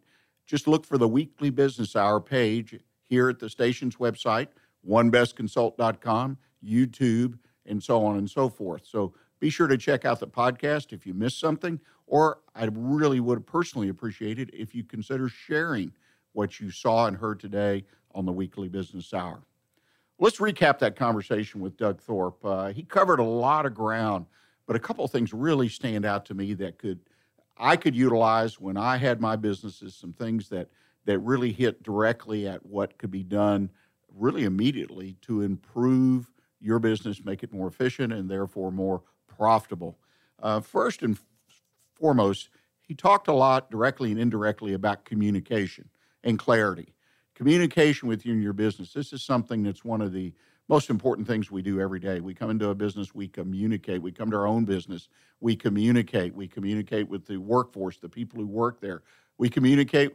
[0.52, 4.50] Just look for the weekly business hour page here at the station's website,
[4.86, 8.86] onebestconsult.com, YouTube, and so on and so forth.
[8.86, 13.22] So be sure to check out the podcast if you missed something, or I really
[13.22, 15.94] would personally appreciate it if you consider sharing
[16.34, 19.44] what you saw and heard today on the weekly business hour.
[20.20, 22.44] Let's recap that conversation with Doug Thorpe.
[22.44, 24.26] Uh, he covered a lot of ground,
[24.68, 27.00] but a couple of things really stand out to me that could
[27.58, 29.96] I could utilize when I had my businesses.
[29.96, 30.70] Some things that
[31.06, 33.70] that really hit directly at what could be done
[34.16, 39.98] really immediately to improve your business, make it more efficient, and therefore more profitable.
[40.40, 41.18] Uh, first and
[41.96, 42.50] foremost,
[42.82, 45.90] he talked a lot directly and indirectly about communication
[46.24, 46.94] and clarity
[47.42, 48.94] communication with you and your business.
[48.94, 50.32] This is something that's one of the
[50.72, 52.22] most important things we do every day.
[52.22, 54.02] We come into a business, we communicate.
[54.02, 55.10] We come to our own business,
[55.42, 56.34] we communicate.
[56.34, 59.04] We communicate with the workforce, the people who work there.
[59.38, 60.14] We communicate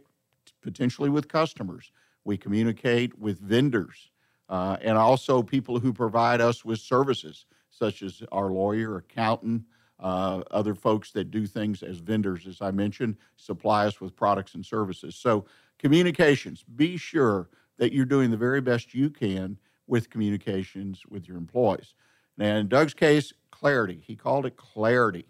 [0.62, 1.92] potentially with customers.
[2.24, 4.10] We communicate with vendors
[4.48, 9.64] uh, and also people who provide us with services, such as our lawyer, accountant,
[10.00, 14.54] uh, other folks that do things as vendors, as I mentioned, supply us with products
[14.54, 15.16] and services.
[15.16, 15.44] So,
[15.78, 21.36] communications, be sure that you're doing the very best you can with communications with your
[21.36, 21.94] employees.
[22.38, 24.02] And in Doug's case, clarity.
[24.04, 25.26] He called it clarity.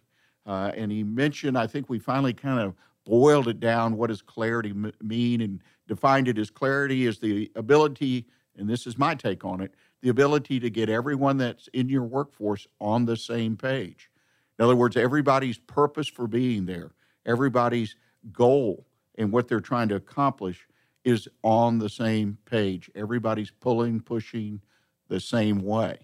[0.47, 3.97] Uh, and he mentioned, I think we finally kind of boiled it down.
[3.97, 5.41] What does clarity m- mean?
[5.41, 9.75] And defined it as clarity is the ability, and this is my take on it,
[10.03, 14.11] the ability to get everyone that's in your workforce on the same page.
[14.59, 16.93] In other words, everybody's purpose for being there,
[17.25, 17.97] everybody's
[18.33, 20.67] goal and what they're trying to accomplish
[21.07, 22.91] is on the same page.
[22.97, 24.61] Everybody's pulling, pushing
[25.09, 25.97] the same way.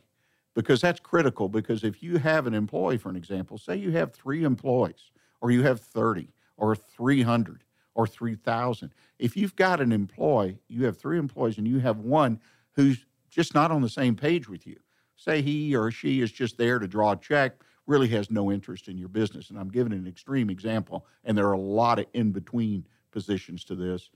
[0.55, 1.48] Because that's critical.
[1.48, 5.50] Because if you have an employee, for an example, say you have three employees, or
[5.50, 8.94] you have 30, or 300, or 3,000.
[9.18, 12.38] If you've got an employee, you have three employees, and you have one
[12.76, 14.78] who's just not on the same page with you.
[15.16, 18.86] Say he or she is just there to draw a check, really has no interest
[18.86, 19.50] in your business.
[19.50, 23.64] And I'm giving an extreme example, and there are a lot of in between positions
[23.64, 24.11] to this.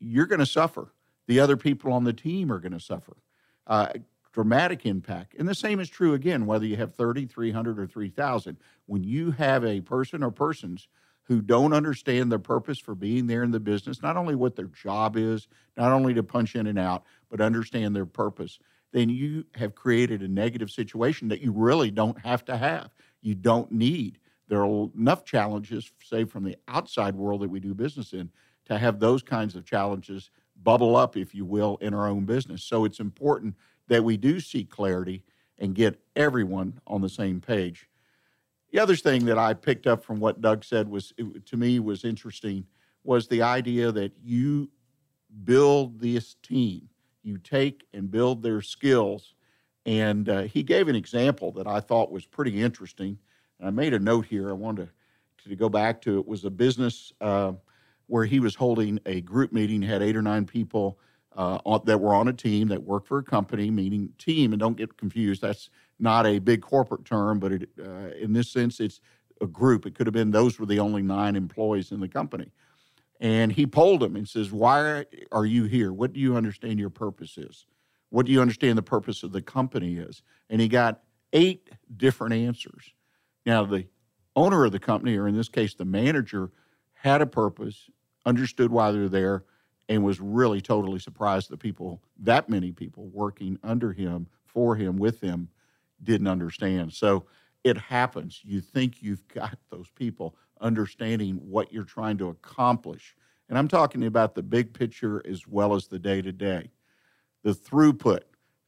[0.00, 0.92] You're going to suffer.
[1.26, 3.16] The other people on the team are going to suffer.
[3.66, 3.92] Uh,
[4.32, 5.34] dramatic impact.
[5.38, 8.56] And the same is true again, whether you have 30, 300, or 3,000.
[8.86, 10.88] When you have a person or persons
[11.24, 14.66] who don't understand their purpose for being there in the business, not only what their
[14.66, 15.46] job is,
[15.76, 18.58] not only to punch in and out, but understand their purpose,
[18.92, 22.90] then you have created a negative situation that you really don't have to have.
[23.22, 24.18] You don't need.
[24.48, 28.30] There are enough challenges, say, from the outside world that we do business in,
[28.70, 30.30] to have those kinds of challenges
[30.62, 32.62] bubble up, if you will, in our own business.
[32.62, 33.56] So it's important
[33.88, 35.24] that we do seek clarity
[35.58, 37.88] and get everyone on the same page.
[38.70, 41.12] The other thing that I picked up from what Doug said was
[41.46, 42.64] to me was interesting
[43.02, 44.70] was the idea that you
[45.42, 46.88] build this team,
[47.24, 49.34] you take and build their skills.
[49.84, 53.18] And uh, he gave an example that I thought was pretty interesting.
[53.58, 54.48] And I made a note here.
[54.48, 54.90] I wanted
[55.42, 56.28] to, to go back to it.
[56.28, 57.54] Was a business uh,
[58.10, 60.98] where he was holding a group meeting, had eight or nine people
[61.36, 64.52] uh, on, that were on a team that worked for a company, meaning team.
[64.52, 68.50] And don't get confused, that's not a big corporate term, but it, uh, in this
[68.50, 69.00] sense, it's
[69.40, 69.86] a group.
[69.86, 72.50] It could have been those were the only nine employees in the company.
[73.20, 75.92] And he polled them and says, Why are you here?
[75.92, 77.66] What do you understand your purpose is?
[78.08, 80.22] What do you understand the purpose of the company is?
[80.48, 81.02] And he got
[81.32, 82.92] eight different answers.
[83.46, 83.86] Now, the
[84.34, 86.50] owner of the company, or in this case, the manager,
[86.94, 87.88] had a purpose,
[88.30, 89.44] understood why they're there,
[89.88, 94.96] and was really totally surprised that people, that many people working under him, for him,
[94.96, 95.48] with him,
[96.02, 96.92] didn't understand.
[96.92, 97.26] So
[97.64, 98.40] it happens.
[98.44, 103.16] You think you've got those people understanding what you're trying to accomplish.
[103.48, 106.70] And I'm talking about the big picture as well as the day to day.
[107.42, 108.20] The throughput,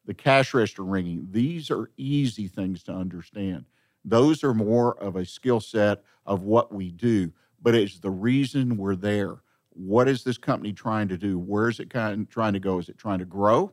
[0.05, 3.65] the cash register ringing, these are easy things to understand.
[4.05, 7.33] Those are more of a skill set of what we do,
[7.63, 9.37] but it's the reason we're there
[9.75, 11.39] what is this company trying to do?
[11.39, 12.79] Where is it kind of trying to go?
[12.79, 13.73] Is it trying to grow,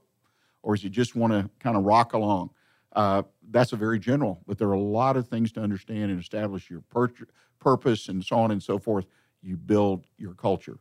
[0.64, 2.52] or is it just want to kind of rock along?
[2.94, 6.20] Uh, that's a very general, but there are a lot of things to understand and
[6.20, 7.12] establish your pur-
[7.60, 9.06] purpose and so on and so forth.
[9.42, 10.80] You build your culture.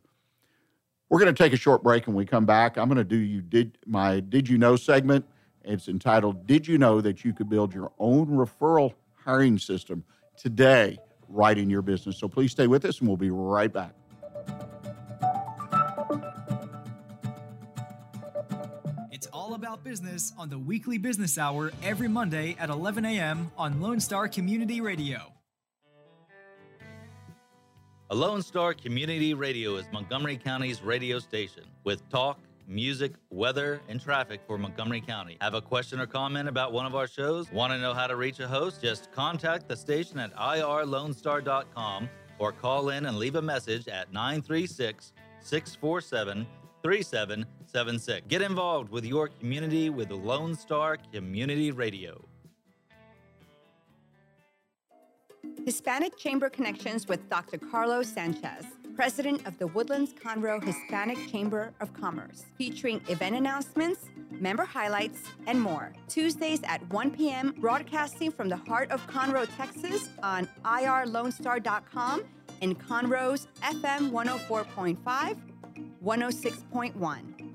[1.09, 2.77] We're going to take a short break, and we come back.
[2.77, 5.25] I'm going to do you did my did you know segment.
[5.63, 10.03] It's entitled "Did you know that you could build your own referral hiring system
[10.37, 10.97] today,
[11.27, 13.98] right in your business?" So please stay with us, and we'll be right back.
[19.59, 23.51] About business on the weekly business hour every Monday at 11 a.m.
[23.57, 25.33] on Lone Star Community Radio.
[28.09, 32.39] A Lone Star Community Radio is Montgomery County's radio station with talk,
[32.69, 35.35] music, weather, and traffic for Montgomery County.
[35.41, 37.51] Have a question or comment about one of our shows?
[37.51, 38.81] Want to know how to reach a host?
[38.81, 42.07] Just contact the station at irlonestar.com
[42.37, 46.47] or call in and leave a message at 936 647
[46.83, 48.27] 3776.
[48.27, 52.25] Get involved with your community with Lone Star Community Radio.
[55.65, 57.57] Hispanic Chamber Connections with Dr.
[57.57, 58.65] Carlos Sanchez,
[58.95, 65.61] President of the Woodlands Conroe Hispanic Chamber of Commerce, featuring event announcements, member highlights, and
[65.61, 65.93] more.
[66.07, 72.23] Tuesdays at 1 p.m., broadcasting from the heart of Conroe, Texas on irlonestar.com
[72.61, 75.37] and Conroe's FM 104.5
[76.03, 77.51] 106.1.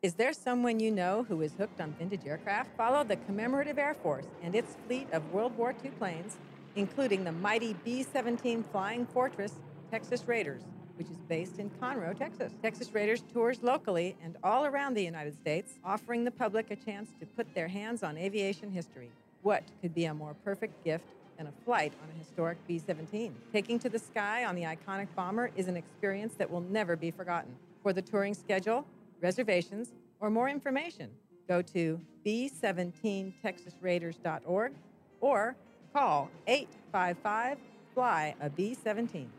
[0.00, 2.74] Is there someone you know who is hooked on vintage aircraft?
[2.76, 6.38] Follow the Commemorative Air Force and its fleet of World War II planes,
[6.74, 9.52] including the mighty B 17 Flying Fortress
[9.90, 10.62] Texas Raiders,
[10.96, 12.52] which is based in Conroe, Texas.
[12.62, 17.10] Texas Raiders tours locally and all around the United States, offering the public a chance
[17.20, 19.10] to put their hands on aviation history.
[19.42, 21.04] What could be a more perfect gift
[21.38, 23.34] and a flight on a historic B 17.
[23.52, 27.10] Taking to the sky on the iconic bomber is an experience that will never be
[27.10, 27.54] forgotten.
[27.82, 28.86] For the touring schedule,
[29.20, 31.10] reservations, or more information,
[31.48, 34.72] go to b17texasraiders.org
[35.20, 35.56] or
[35.92, 37.58] call 855
[37.94, 39.30] Fly a B 17.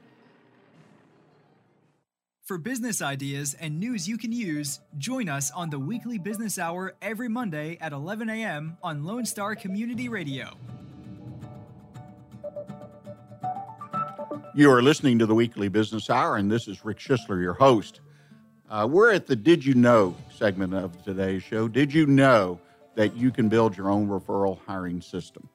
[2.44, 6.94] For business ideas and news you can use, join us on the weekly business hour
[7.02, 8.78] every Monday at 11 a.m.
[8.84, 10.58] on Lone Star Community Radio.
[14.56, 18.02] You are listening to the Weekly Business Hour, and this is Rick Schisler, your host.
[18.70, 21.68] Uh, we're at the Did You Know segment of today's show.
[21.68, 22.60] Did you know
[22.94, 25.50] that you can build your own referral hiring system?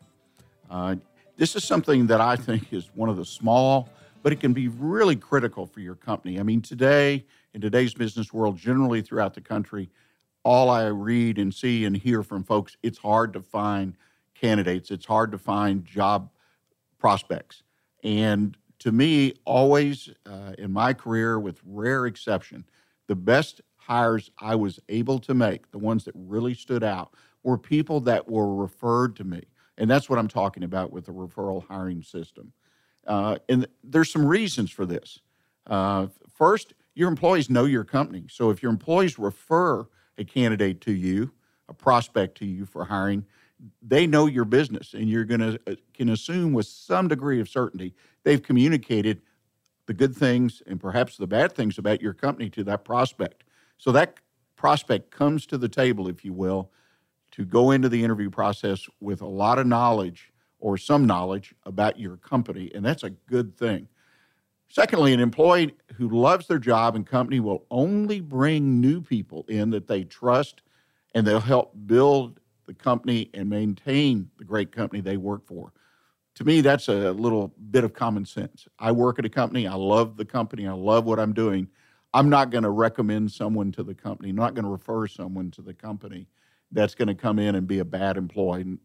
[0.68, 0.96] Uh,
[1.36, 3.88] this is something that I think is one of the small,
[4.24, 6.40] but it can be really critical for your company.
[6.40, 7.24] I mean, today,
[7.55, 9.90] in today's business world, generally throughout the country,
[10.42, 13.94] all I read and see and hear from folks, it's hard to find
[14.34, 16.30] candidates, it's hard to find job
[16.99, 17.62] prospects.
[18.03, 22.64] And to me, always uh, in my career, with rare exception,
[23.07, 27.59] the best hires I was able to make, the ones that really stood out, were
[27.59, 29.43] people that were referred to me.
[29.79, 32.53] And that's what I'm talking about with the referral hiring system.
[33.07, 35.20] Uh, and there's some reasons for this.
[35.66, 38.26] Uh, first, your employees know your company.
[38.29, 39.87] So if your employees refer
[40.18, 41.33] a candidate to you,
[41.68, 43.24] a prospect to you for hiring,
[43.83, 47.49] they know your business and you're going to uh, can assume with some degree of
[47.49, 49.21] certainty they've communicated
[49.87, 53.45] the good things and perhaps the bad things about your company to that prospect.
[53.79, 54.19] So that
[54.55, 56.71] prospect comes to the table, if you will,
[57.33, 60.31] to go into the interview process with a lot of knowledge
[60.61, 63.89] or some knowledge about your company, and that's a good thing.
[64.69, 69.71] Secondly, an employee who loves their job and company will only bring new people in
[69.71, 70.61] that they trust
[71.15, 75.73] and they'll help build the company and maintain the great company they work for.
[76.37, 78.69] To me, that's a little bit of common sense.
[78.79, 81.66] I work at a company, I love the company, I love what I'm doing.
[82.14, 85.62] I'm not going to recommend someone to the company, not going to refer someone to
[85.62, 86.29] the company
[86.71, 88.79] that's going to come in and be a bad employee.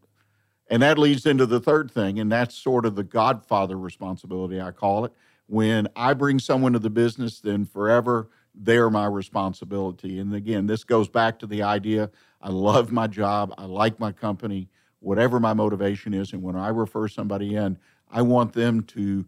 [0.68, 4.72] And that leads into the third thing, and that's sort of the godfather responsibility, I
[4.72, 5.12] call it.
[5.46, 10.18] When I bring someone to the business, then forever they're my responsibility.
[10.18, 12.10] And again, this goes back to the idea
[12.44, 14.68] I love my job, I like my company,
[15.00, 16.34] whatever my motivation is.
[16.34, 17.78] And when I refer somebody in,
[18.10, 19.24] I want them to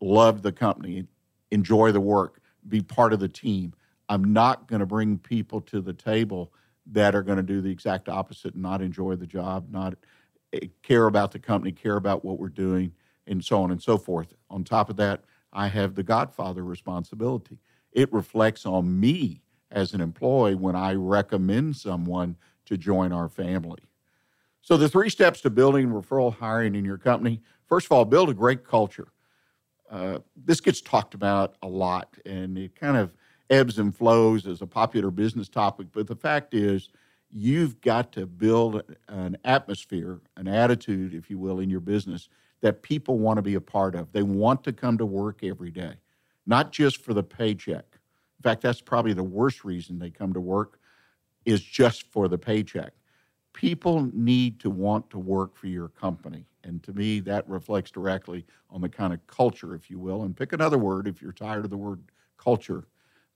[0.00, 1.06] love the company,
[1.50, 3.74] enjoy the work, be part of the team.
[4.08, 6.50] I'm not going to bring people to the table
[6.92, 9.94] that are going to do the exact opposite and not enjoy the job, not
[10.54, 12.90] eh, care about the company, care about what we're doing,
[13.26, 14.34] and so on and so forth.
[14.48, 17.58] On top of that, I have the Godfather responsibility.
[17.92, 22.36] It reflects on me as an employee when I recommend someone
[22.66, 23.80] to join our family.
[24.62, 28.30] So, the three steps to building referral hiring in your company first of all, build
[28.30, 29.08] a great culture.
[29.90, 33.12] Uh, this gets talked about a lot and it kind of
[33.50, 35.86] ebbs and flows as a popular business topic.
[35.92, 36.88] But the fact is,
[37.30, 42.28] you've got to build an atmosphere, an attitude, if you will, in your business
[42.62, 44.10] that people want to be a part of.
[44.12, 45.94] They want to come to work every day,
[46.46, 47.95] not just for the paycheck.
[48.38, 50.78] In fact, that's probably the worst reason they come to work
[51.44, 52.92] is just for the paycheck.
[53.52, 56.44] People need to want to work for your company.
[56.64, 60.24] And to me, that reflects directly on the kind of culture, if you will.
[60.24, 62.00] And pick another word if you're tired of the word
[62.36, 62.86] culture.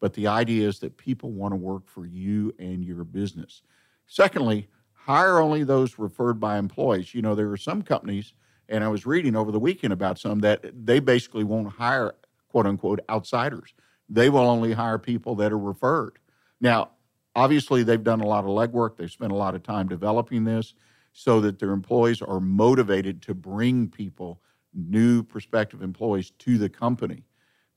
[0.00, 3.62] But the idea is that people want to work for you and your business.
[4.06, 7.14] Secondly, hire only those referred by employees.
[7.14, 8.34] You know, there are some companies
[8.70, 12.14] and I was reading over the weekend about some that they basically won't hire
[12.48, 13.74] quote unquote outsiders.
[14.10, 16.18] They will only hire people that are referred.
[16.60, 16.90] Now,
[17.36, 18.96] obviously, they've done a lot of legwork.
[18.96, 20.74] They've spent a lot of time developing this
[21.12, 24.40] so that their employees are motivated to bring people,
[24.74, 27.24] new prospective employees, to the company.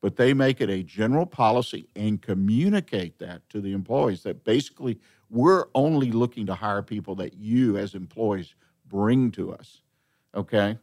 [0.02, 5.00] But they make it a general policy and communicate that to the employees that basically
[5.30, 8.56] we're only looking to hire people that you, as employees,
[8.90, 9.84] bring to us
[10.36, 10.78] okay?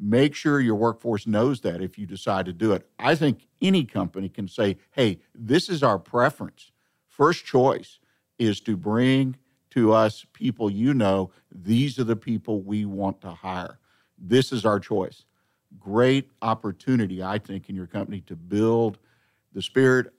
[0.00, 2.88] Make sure your workforce knows that if you decide to do it.
[2.98, 6.70] I think any company can say, hey, this is our preference.
[7.06, 7.98] First choice
[8.38, 9.36] is to bring
[9.70, 13.78] to us people you know, these are the people we want to hire.
[14.16, 15.24] This is our choice.
[15.78, 18.98] Great opportunity, I think, in your company to build
[19.52, 20.12] the spirit,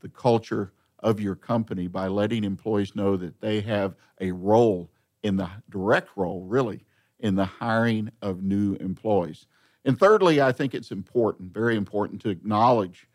[0.00, 4.90] the culture of your company by letting employees know that they have a role
[5.22, 6.84] in the direct role, really,
[7.20, 9.46] in the hiring of new employees.
[9.84, 13.08] And thirdly, I think it's important, very important, to acknowledge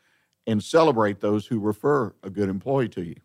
[0.47, 3.15] and celebrate those who refer a good employee to you.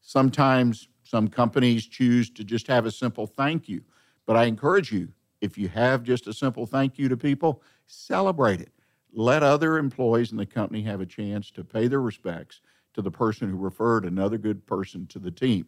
[0.00, 3.82] Sometimes some companies choose to just have a simple thank you,
[4.26, 5.08] but I encourage you,
[5.40, 8.72] if you have just a simple thank you to people, celebrate it.
[9.12, 12.60] Let other employees in the company have a chance to pay their respects
[12.94, 15.66] to the person who referred another good person to the team.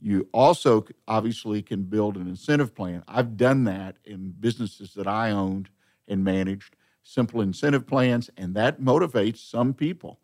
[0.00, 3.02] You also obviously can build an incentive plan.
[3.08, 5.70] I've done that in businesses that I owned
[6.06, 10.20] and managed, simple incentive plans, and that motivates some people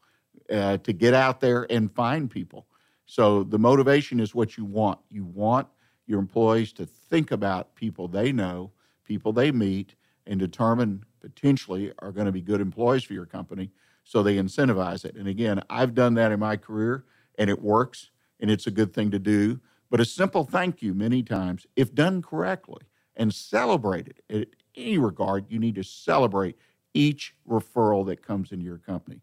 [0.51, 2.67] uh, to get out there and find people.
[3.07, 4.99] So the motivation is what you want.
[5.11, 5.69] You want
[6.07, 8.73] your employees to think about people they know,
[9.05, 9.95] people they meet,
[10.27, 13.71] and determine potentially are going to be good employees for your company.
[14.05, 15.17] So they incentivize it.
[15.17, 17.05] And again, I've done that in my career
[17.39, 18.11] and it works
[18.43, 19.61] and it's a good thing to do.
[19.89, 22.83] But a simple thank you, many times, if done correctly
[23.17, 26.59] and celebrated in any regard, you need to celebrate
[26.93, 29.21] each referral that comes into your company.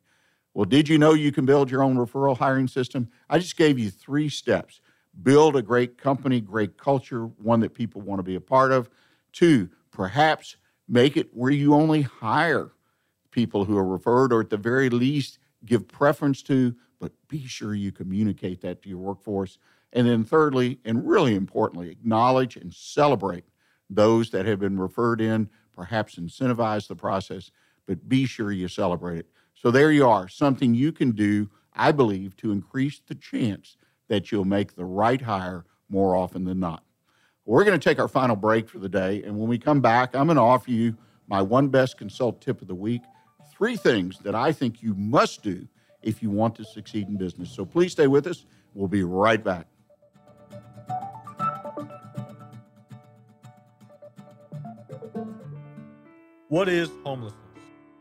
[0.53, 3.09] Well, did you know you can build your own referral hiring system?
[3.29, 4.81] I just gave you three steps
[5.23, 8.89] build a great company, great culture, one that people want to be a part of.
[9.33, 10.55] Two, perhaps
[10.87, 12.71] make it where you only hire
[13.31, 17.73] people who are referred, or at the very least, give preference to but be sure
[17.73, 19.57] you communicate that to your workforce.
[19.93, 23.45] And then, thirdly, and really importantly, acknowledge and celebrate
[23.89, 27.51] those that have been referred in, perhaps incentivize the process,
[27.87, 29.29] but be sure you celebrate it.
[29.55, 33.77] So there you are, something you can do, I believe, to increase the chance
[34.07, 36.83] that you'll make the right hire more often than not.
[37.45, 39.23] We're going to take our final break for the day.
[39.23, 40.95] And when we come back, I'm going to offer you
[41.27, 43.01] my one best consult tip of the week
[43.51, 45.67] three things that I think you must do
[46.01, 47.53] if you want to succeed in business.
[47.55, 48.45] So please stay with us.
[48.73, 49.67] We'll be right back.
[56.49, 57.39] What is homelessness?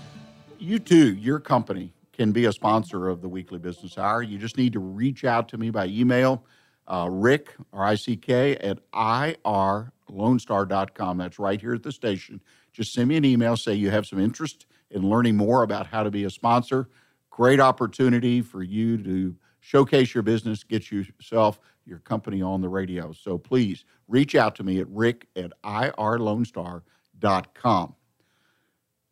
[0.59, 4.23] you too, your company, can be a sponsor of the weekly business hour.
[4.23, 6.45] You just need to reach out to me by email,
[6.87, 11.19] uh, Rick, or I-C-K, at irlonestar.com.
[11.19, 12.41] That's right here at the station.
[12.73, 16.03] Just send me an email, say you have some interest in learning more about how
[16.03, 16.89] to be a sponsor
[17.37, 23.13] great opportunity for you to showcase your business, get yourself, your company on the radio.
[23.13, 27.95] So please reach out to me at rick at irlonestar.com.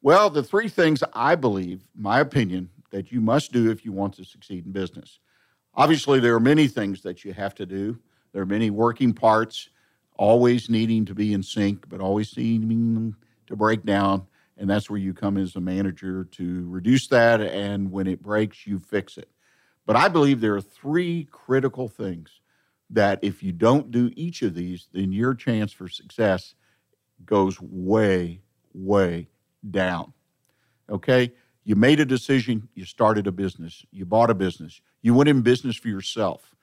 [0.03, 4.14] Well, the three things I believe, my opinion, that you must do if you want
[4.14, 5.18] to succeed in business.
[5.75, 7.99] Obviously, there are many things that you have to do.
[8.33, 9.70] There are many working parts,
[10.16, 13.16] always needing to be in sync, but always seeming
[13.47, 17.91] to break down and that's where you come as a manager to reduce that and
[17.91, 19.29] when it breaks you fix it
[19.87, 22.41] but i believe there are three critical things
[22.95, 26.55] that if you don't do each of these then your chance for success
[27.27, 28.41] goes way
[28.73, 29.29] way
[29.71, 30.13] down
[30.91, 31.33] okay
[31.65, 35.43] you made a decision you started a business you bought a business you went in
[35.43, 36.55] business for yourself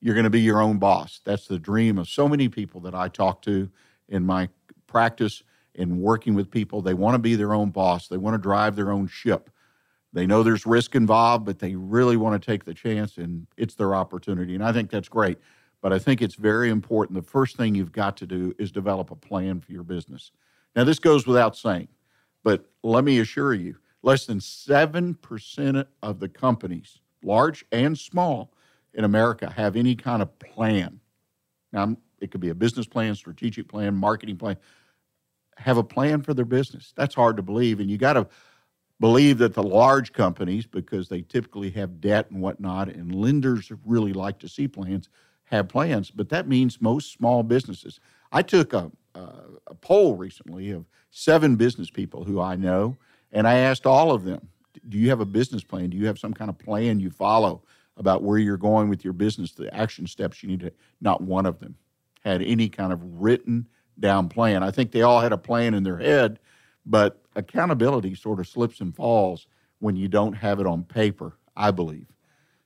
[0.00, 2.94] you're going to be your own boss that's the dream of so many people that
[2.94, 3.68] i talk to
[4.08, 4.48] in my
[4.86, 5.42] practice
[5.76, 6.82] in working with people.
[6.82, 9.50] They want to be their own boss, they want to drive their own ship.
[10.12, 13.74] They know there's risk involved, but they really want to take the chance, and it's
[13.74, 14.54] their opportunity.
[14.54, 15.38] And I think that's great.
[15.82, 17.16] But I think it's very important.
[17.16, 20.32] The first thing you've got to do is develop a plan for your business.
[20.74, 21.88] Now, this goes without saying,
[22.42, 28.52] but let me assure you less than 7% of the companies, large and small,
[28.94, 31.00] in America have any kind of plan.
[31.72, 34.56] Now, it could be a business plan, strategic plan, marketing plan
[35.56, 36.92] have a plan for their business.
[36.96, 37.80] That's hard to believe.
[37.80, 38.26] And you got to
[39.00, 44.12] believe that the large companies, because they typically have debt and whatnot, and lenders really
[44.12, 45.08] like to see plans,
[45.46, 46.10] have plans.
[46.10, 48.00] But that means most small businesses.
[48.32, 49.20] I took a, a,
[49.68, 52.96] a poll recently of seven business people who I know,
[53.32, 54.48] and I asked all of them,
[54.88, 55.90] Do you have a business plan?
[55.90, 57.62] Do you have some kind of plan you follow
[57.96, 60.72] about where you're going with your business, the action steps you need to?
[61.00, 61.76] Not one of them
[62.24, 63.68] had any kind of written
[63.98, 64.62] down plan.
[64.62, 66.38] I think they all had a plan in their head,
[66.84, 69.46] but accountability sort of slips and falls
[69.78, 72.06] when you don't have it on paper, I believe.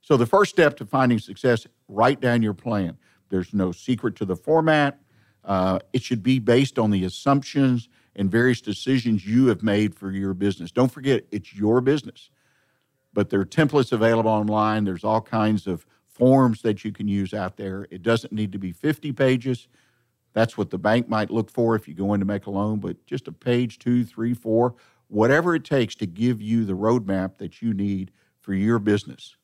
[0.01, 2.96] So the first step to finding success, write down your plan.
[3.28, 5.01] There's no secret to the format.
[5.44, 10.11] Uh, it should be based on the assumptions and various decisions you have made for
[10.11, 10.72] your business.
[10.72, 12.30] Don't forget, it's your business.
[13.12, 14.84] But there are templates available online.
[14.84, 17.86] There's all kinds of forms that you can use out there.
[17.90, 19.68] It doesn't need to be 50 pages.
[20.32, 22.78] That's what the bank might look for if you go in to make a loan,
[22.78, 24.74] but just a page, two, three, four,
[25.09, 29.36] whatever it takes to give you the roadmap that you need for your business.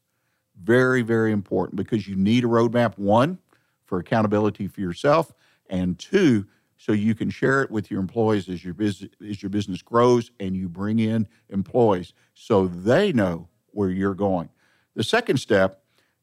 [0.62, 3.38] Very, very important because you need a roadmap, one,
[3.84, 5.32] for accountability for yourself,
[5.68, 6.46] and two,
[6.76, 10.30] so you can share it with your employees as your business as your business grows
[10.40, 14.48] and you bring in employees so they know where you're going.
[14.94, 15.82] The second step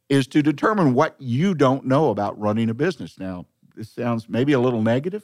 [0.09, 3.19] is to determine what you don't know about running a business.
[3.19, 5.23] Now, this sounds maybe a little negative,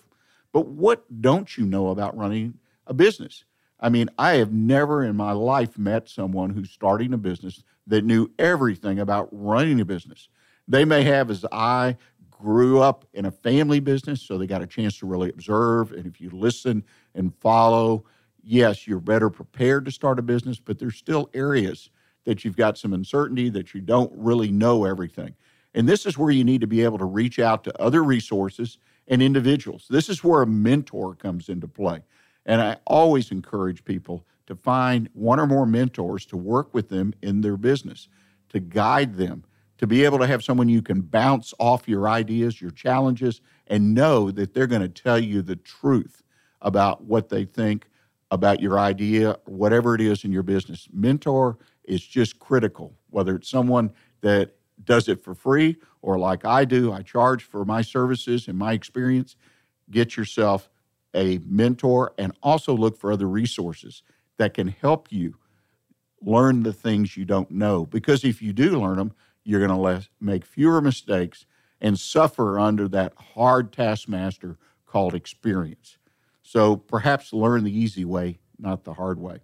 [0.52, 3.44] but what don't you know about running a business?
[3.80, 8.04] I mean, I have never in my life met someone who's starting a business that
[8.04, 10.28] knew everything about running a business.
[10.68, 11.98] They may have, as I
[12.30, 15.92] grew up in a family business, so they got a chance to really observe.
[15.92, 16.84] And if you listen
[17.16, 18.06] and follow,
[18.44, 21.90] yes, you're better prepared to start a business, but there's still areas
[22.26, 25.34] that you've got some uncertainty that you don't really know everything.
[25.74, 28.78] And this is where you need to be able to reach out to other resources
[29.08, 29.86] and individuals.
[29.90, 32.02] This is where a mentor comes into play.
[32.50, 37.14] And I always encourage people to find one or more mentors to work with them
[37.22, 38.10] in their business,
[38.50, 39.44] to guide them,
[39.78, 43.94] to be able to have someone you can bounce off your ideas, your challenges, and
[43.94, 46.24] know that they're going to tell you the truth
[46.64, 47.88] about what they think
[48.32, 50.88] about your idea, whatever it is in your business.
[50.92, 53.92] Mentor is just critical, whether it's someone
[54.22, 58.58] that does it for free or like I do, I charge for my services and
[58.58, 59.36] my experience.
[59.92, 60.68] Get yourself
[61.14, 64.04] a mentor and also look for other resources
[64.38, 65.36] that can help you
[66.22, 67.86] learn the things you don't know.
[67.86, 71.46] Because if you do learn them, you're going to make fewer mistakes
[71.82, 75.98] and suffer under that hard taskmaster called experience.
[76.42, 79.40] So perhaps learn the easy way, not the hard way.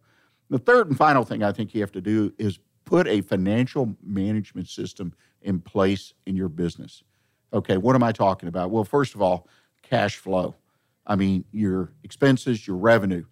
[0.49, 3.95] The third and final thing I think you have to do is put a financial
[4.03, 7.03] management system in place in your business.
[7.53, 8.69] Okay, what am I talking about?
[8.69, 9.47] Well, first of all,
[9.81, 10.55] cash flow.
[11.05, 13.25] I mean, your expenses, your revenue.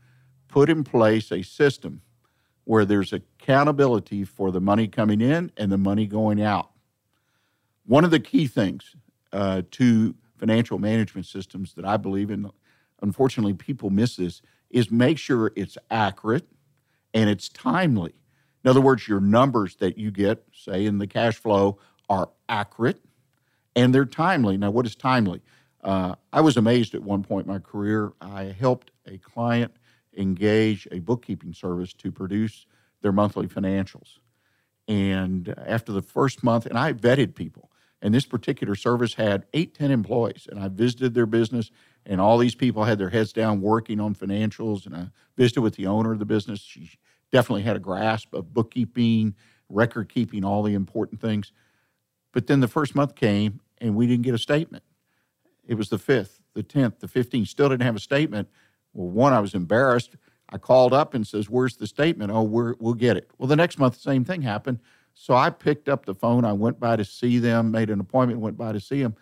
[0.47, 2.01] Put in place a system
[2.65, 6.69] where there's accountability for the money coming in and the money going out.
[7.85, 8.95] One of the key things
[9.31, 12.49] uh, to financial management systems that I believe in,
[13.01, 16.47] unfortunately, people miss this, is make sure it's accurate
[17.13, 18.13] and it's timely.
[18.63, 23.01] In other words, your numbers that you get, say in the cash flow, are accurate
[23.75, 24.57] and they're timely.
[24.57, 25.41] Now, what is timely?
[25.83, 28.13] Uh, I was amazed at one point in my career.
[28.21, 29.73] I helped a client
[30.15, 32.65] engage a bookkeeping service to produce
[33.01, 34.19] their monthly financials.
[34.87, 37.69] And after the first month, and I vetted people,
[38.01, 41.71] and this particular service had eight, 10 employees, and I visited their business,
[42.05, 44.85] and all these people had their heads down working on financials.
[44.85, 45.07] And I
[45.37, 46.59] visited with the owner of the business.
[46.59, 46.91] She
[47.31, 49.35] definitely had a grasp of bookkeeping,
[49.69, 51.53] record keeping, all the important things.
[52.33, 54.83] But then the first month came, and we didn't get a statement.
[55.65, 58.49] It was the 5th, the 10th, the 15th, still didn't have a statement.
[58.93, 60.15] Well, one, I was embarrassed.
[60.49, 63.31] I called up and says, "Where's the statement?" Oh, we will get it.
[63.37, 64.79] Well, the next month, the same thing happened.
[65.13, 66.45] So I picked up the phone.
[66.45, 69.15] I went by to see them, made an appointment, went by to see them,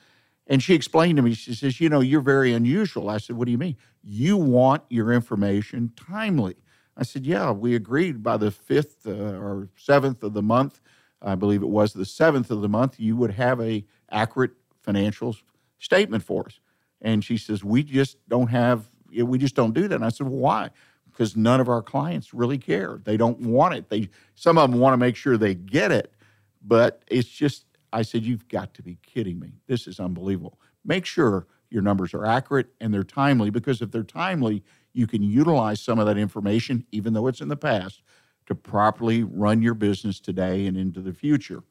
[0.47, 1.33] and she explained to me.
[1.33, 3.77] She says, "You know, you're very unusual." I said, "What do you mean?
[4.03, 6.55] You want your information timely?"
[6.97, 10.81] I said, "Yeah, we agreed by the fifth uh, or seventh of the month.
[11.21, 12.99] I believe it was the seventh of the month.
[12.99, 15.35] You would have a accurate financial
[15.81, 16.61] statement for us."
[17.01, 19.95] And she says, "We just don't have we just don't do that.
[19.95, 20.69] And I said, well, why?
[21.11, 23.01] Because none of our clients really care.
[23.03, 23.89] They don't want it.
[23.89, 26.13] They some of them want to make sure they get it,
[26.61, 27.65] but it's just.
[27.93, 29.51] I said, you've got to be kidding me.
[29.67, 30.57] This is unbelievable.
[30.85, 34.63] Make sure your numbers are accurate and they're timely because if they're timely,
[34.93, 38.01] you can utilize some of that information, even though it's in the past,
[38.45, 41.63] to properly run your business today and into the future.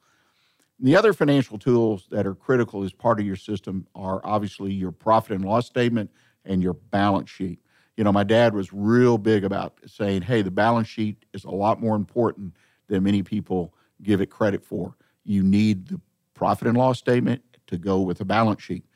[0.83, 4.93] The other financial tools that are critical as part of your system are obviously your
[4.93, 6.11] profit and loss statement
[6.47, 7.59] and your balance sheet.
[7.99, 11.51] You know, my dad was real big about saying, hey, the balance sheet is a
[11.51, 12.55] lot more important
[12.89, 14.97] than many people give it credit for.
[15.23, 16.01] You need the
[16.33, 18.87] profit and loss statement to go with the balance sheet.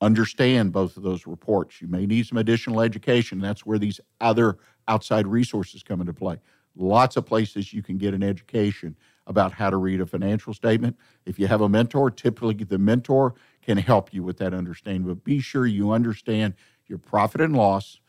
[0.00, 1.80] Understand both of those reports.
[1.80, 3.38] You may need some additional education.
[3.38, 4.58] That's where these other
[4.88, 6.40] outside resources come into play.
[6.74, 8.96] Lots of places you can get an education
[9.26, 10.96] about how to read a financial statement.
[11.24, 15.04] If you have a mentor, typically the mentor can help you with that understanding.
[15.04, 16.54] But be sure you understand
[16.86, 18.00] your profit and loss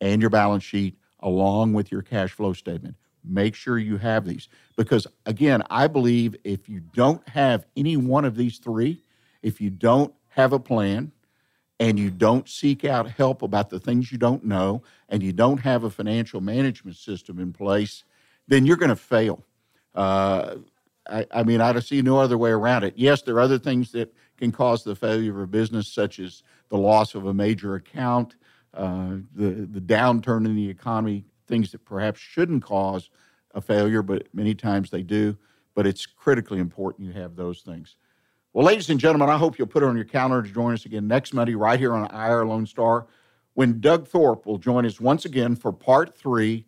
[0.00, 2.96] and your balance sheet along with your cash flow statement.
[3.24, 8.24] Make sure you have these because, again, I believe if you don't have any one
[8.24, 9.02] of these three,
[9.42, 11.12] if you don't have a plan
[11.78, 15.58] and you don't seek out help about the things you don't know and you don't
[15.58, 18.02] have a financial management system in place,
[18.48, 19.44] then you're going to fail.
[19.94, 20.56] Uh,
[21.08, 22.94] I, I, mean, I see no other way around it.
[22.96, 26.42] Yes, there are other things that can cause the failure of a business, such as
[26.68, 28.36] the loss of a major account,
[28.74, 33.10] uh, the, the downturn in the economy, things that perhaps shouldn't cause
[33.54, 35.36] a failure, but many times they do.
[35.74, 37.96] But it's critically important you have those things.
[38.52, 40.84] Well, ladies and gentlemen, I hope you'll put it on your calendar to join us
[40.84, 43.06] again next Monday right here on IR Lone Star
[43.54, 46.64] when Doug Thorpe will join us once again for part three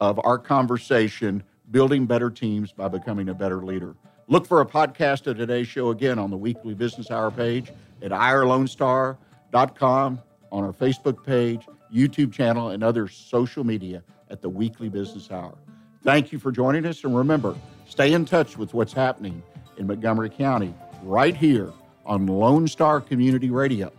[0.00, 3.94] of our conversation, Building Better Teams by Becoming a Better Leader.
[4.28, 7.70] Look for a podcast of today's show again on the weekly business hour page
[8.02, 9.18] at IR Lone Star
[9.54, 10.18] on
[10.52, 15.56] our Facebook page, YouTube channel, and other social media at the Weekly Business Hour.
[16.02, 17.56] Thank you for joining us, and remember,
[17.86, 19.42] stay in touch with what's happening
[19.76, 21.72] in Montgomery County right here
[22.04, 23.92] on Lone Star Community Radio.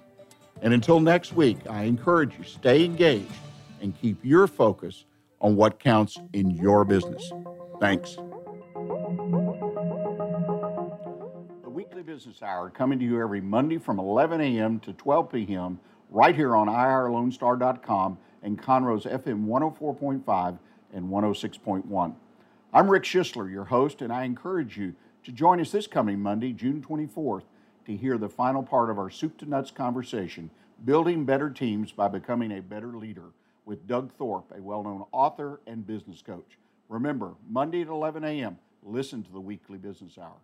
[0.62, 3.32] And until next week, I encourage you stay engaged
[3.82, 5.06] and keep your focus
[5.40, 7.32] on what counts in your business.
[7.80, 8.16] Thanks.
[11.64, 14.80] The Weekly Business Hour coming to you every Monday from 11 a.m.
[14.80, 15.80] to 12 p.m.
[16.10, 20.58] right here on irlonestar.com and Conroe's FM 104.5
[20.94, 22.16] and 106.1.
[22.74, 26.54] I'm Rick Schisler, your host, and I encourage you to join us this coming Monday,
[26.54, 27.44] June 24th,
[27.86, 30.50] to hear the final part of our soup to nuts conversation,
[30.84, 33.34] Building Better Teams by Becoming a Better Leader,
[33.66, 36.58] with Doug Thorpe, a well known author and business coach.
[36.90, 40.38] Remember, Monday at 11 a.m., listen to the Weekly Business Hour.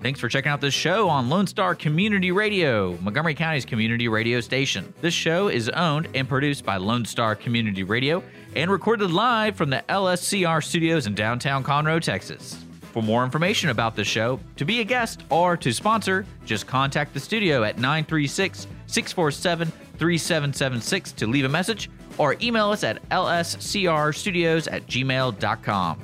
[0.00, 4.40] Thanks for checking out this show on Lone Star Community Radio, Montgomery County's community radio
[4.40, 4.92] station.
[5.00, 8.22] This show is owned and produced by Lone Star Community Radio
[8.56, 12.64] and recorded live from the LSCR studios in downtown Conroe, Texas.
[12.92, 17.14] For more information about the show, to be a guest, or to sponsor, just contact
[17.14, 21.88] the studio at 936 647 3776 to leave a message
[22.18, 25.98] or email us at lscrstudios at gmail.com.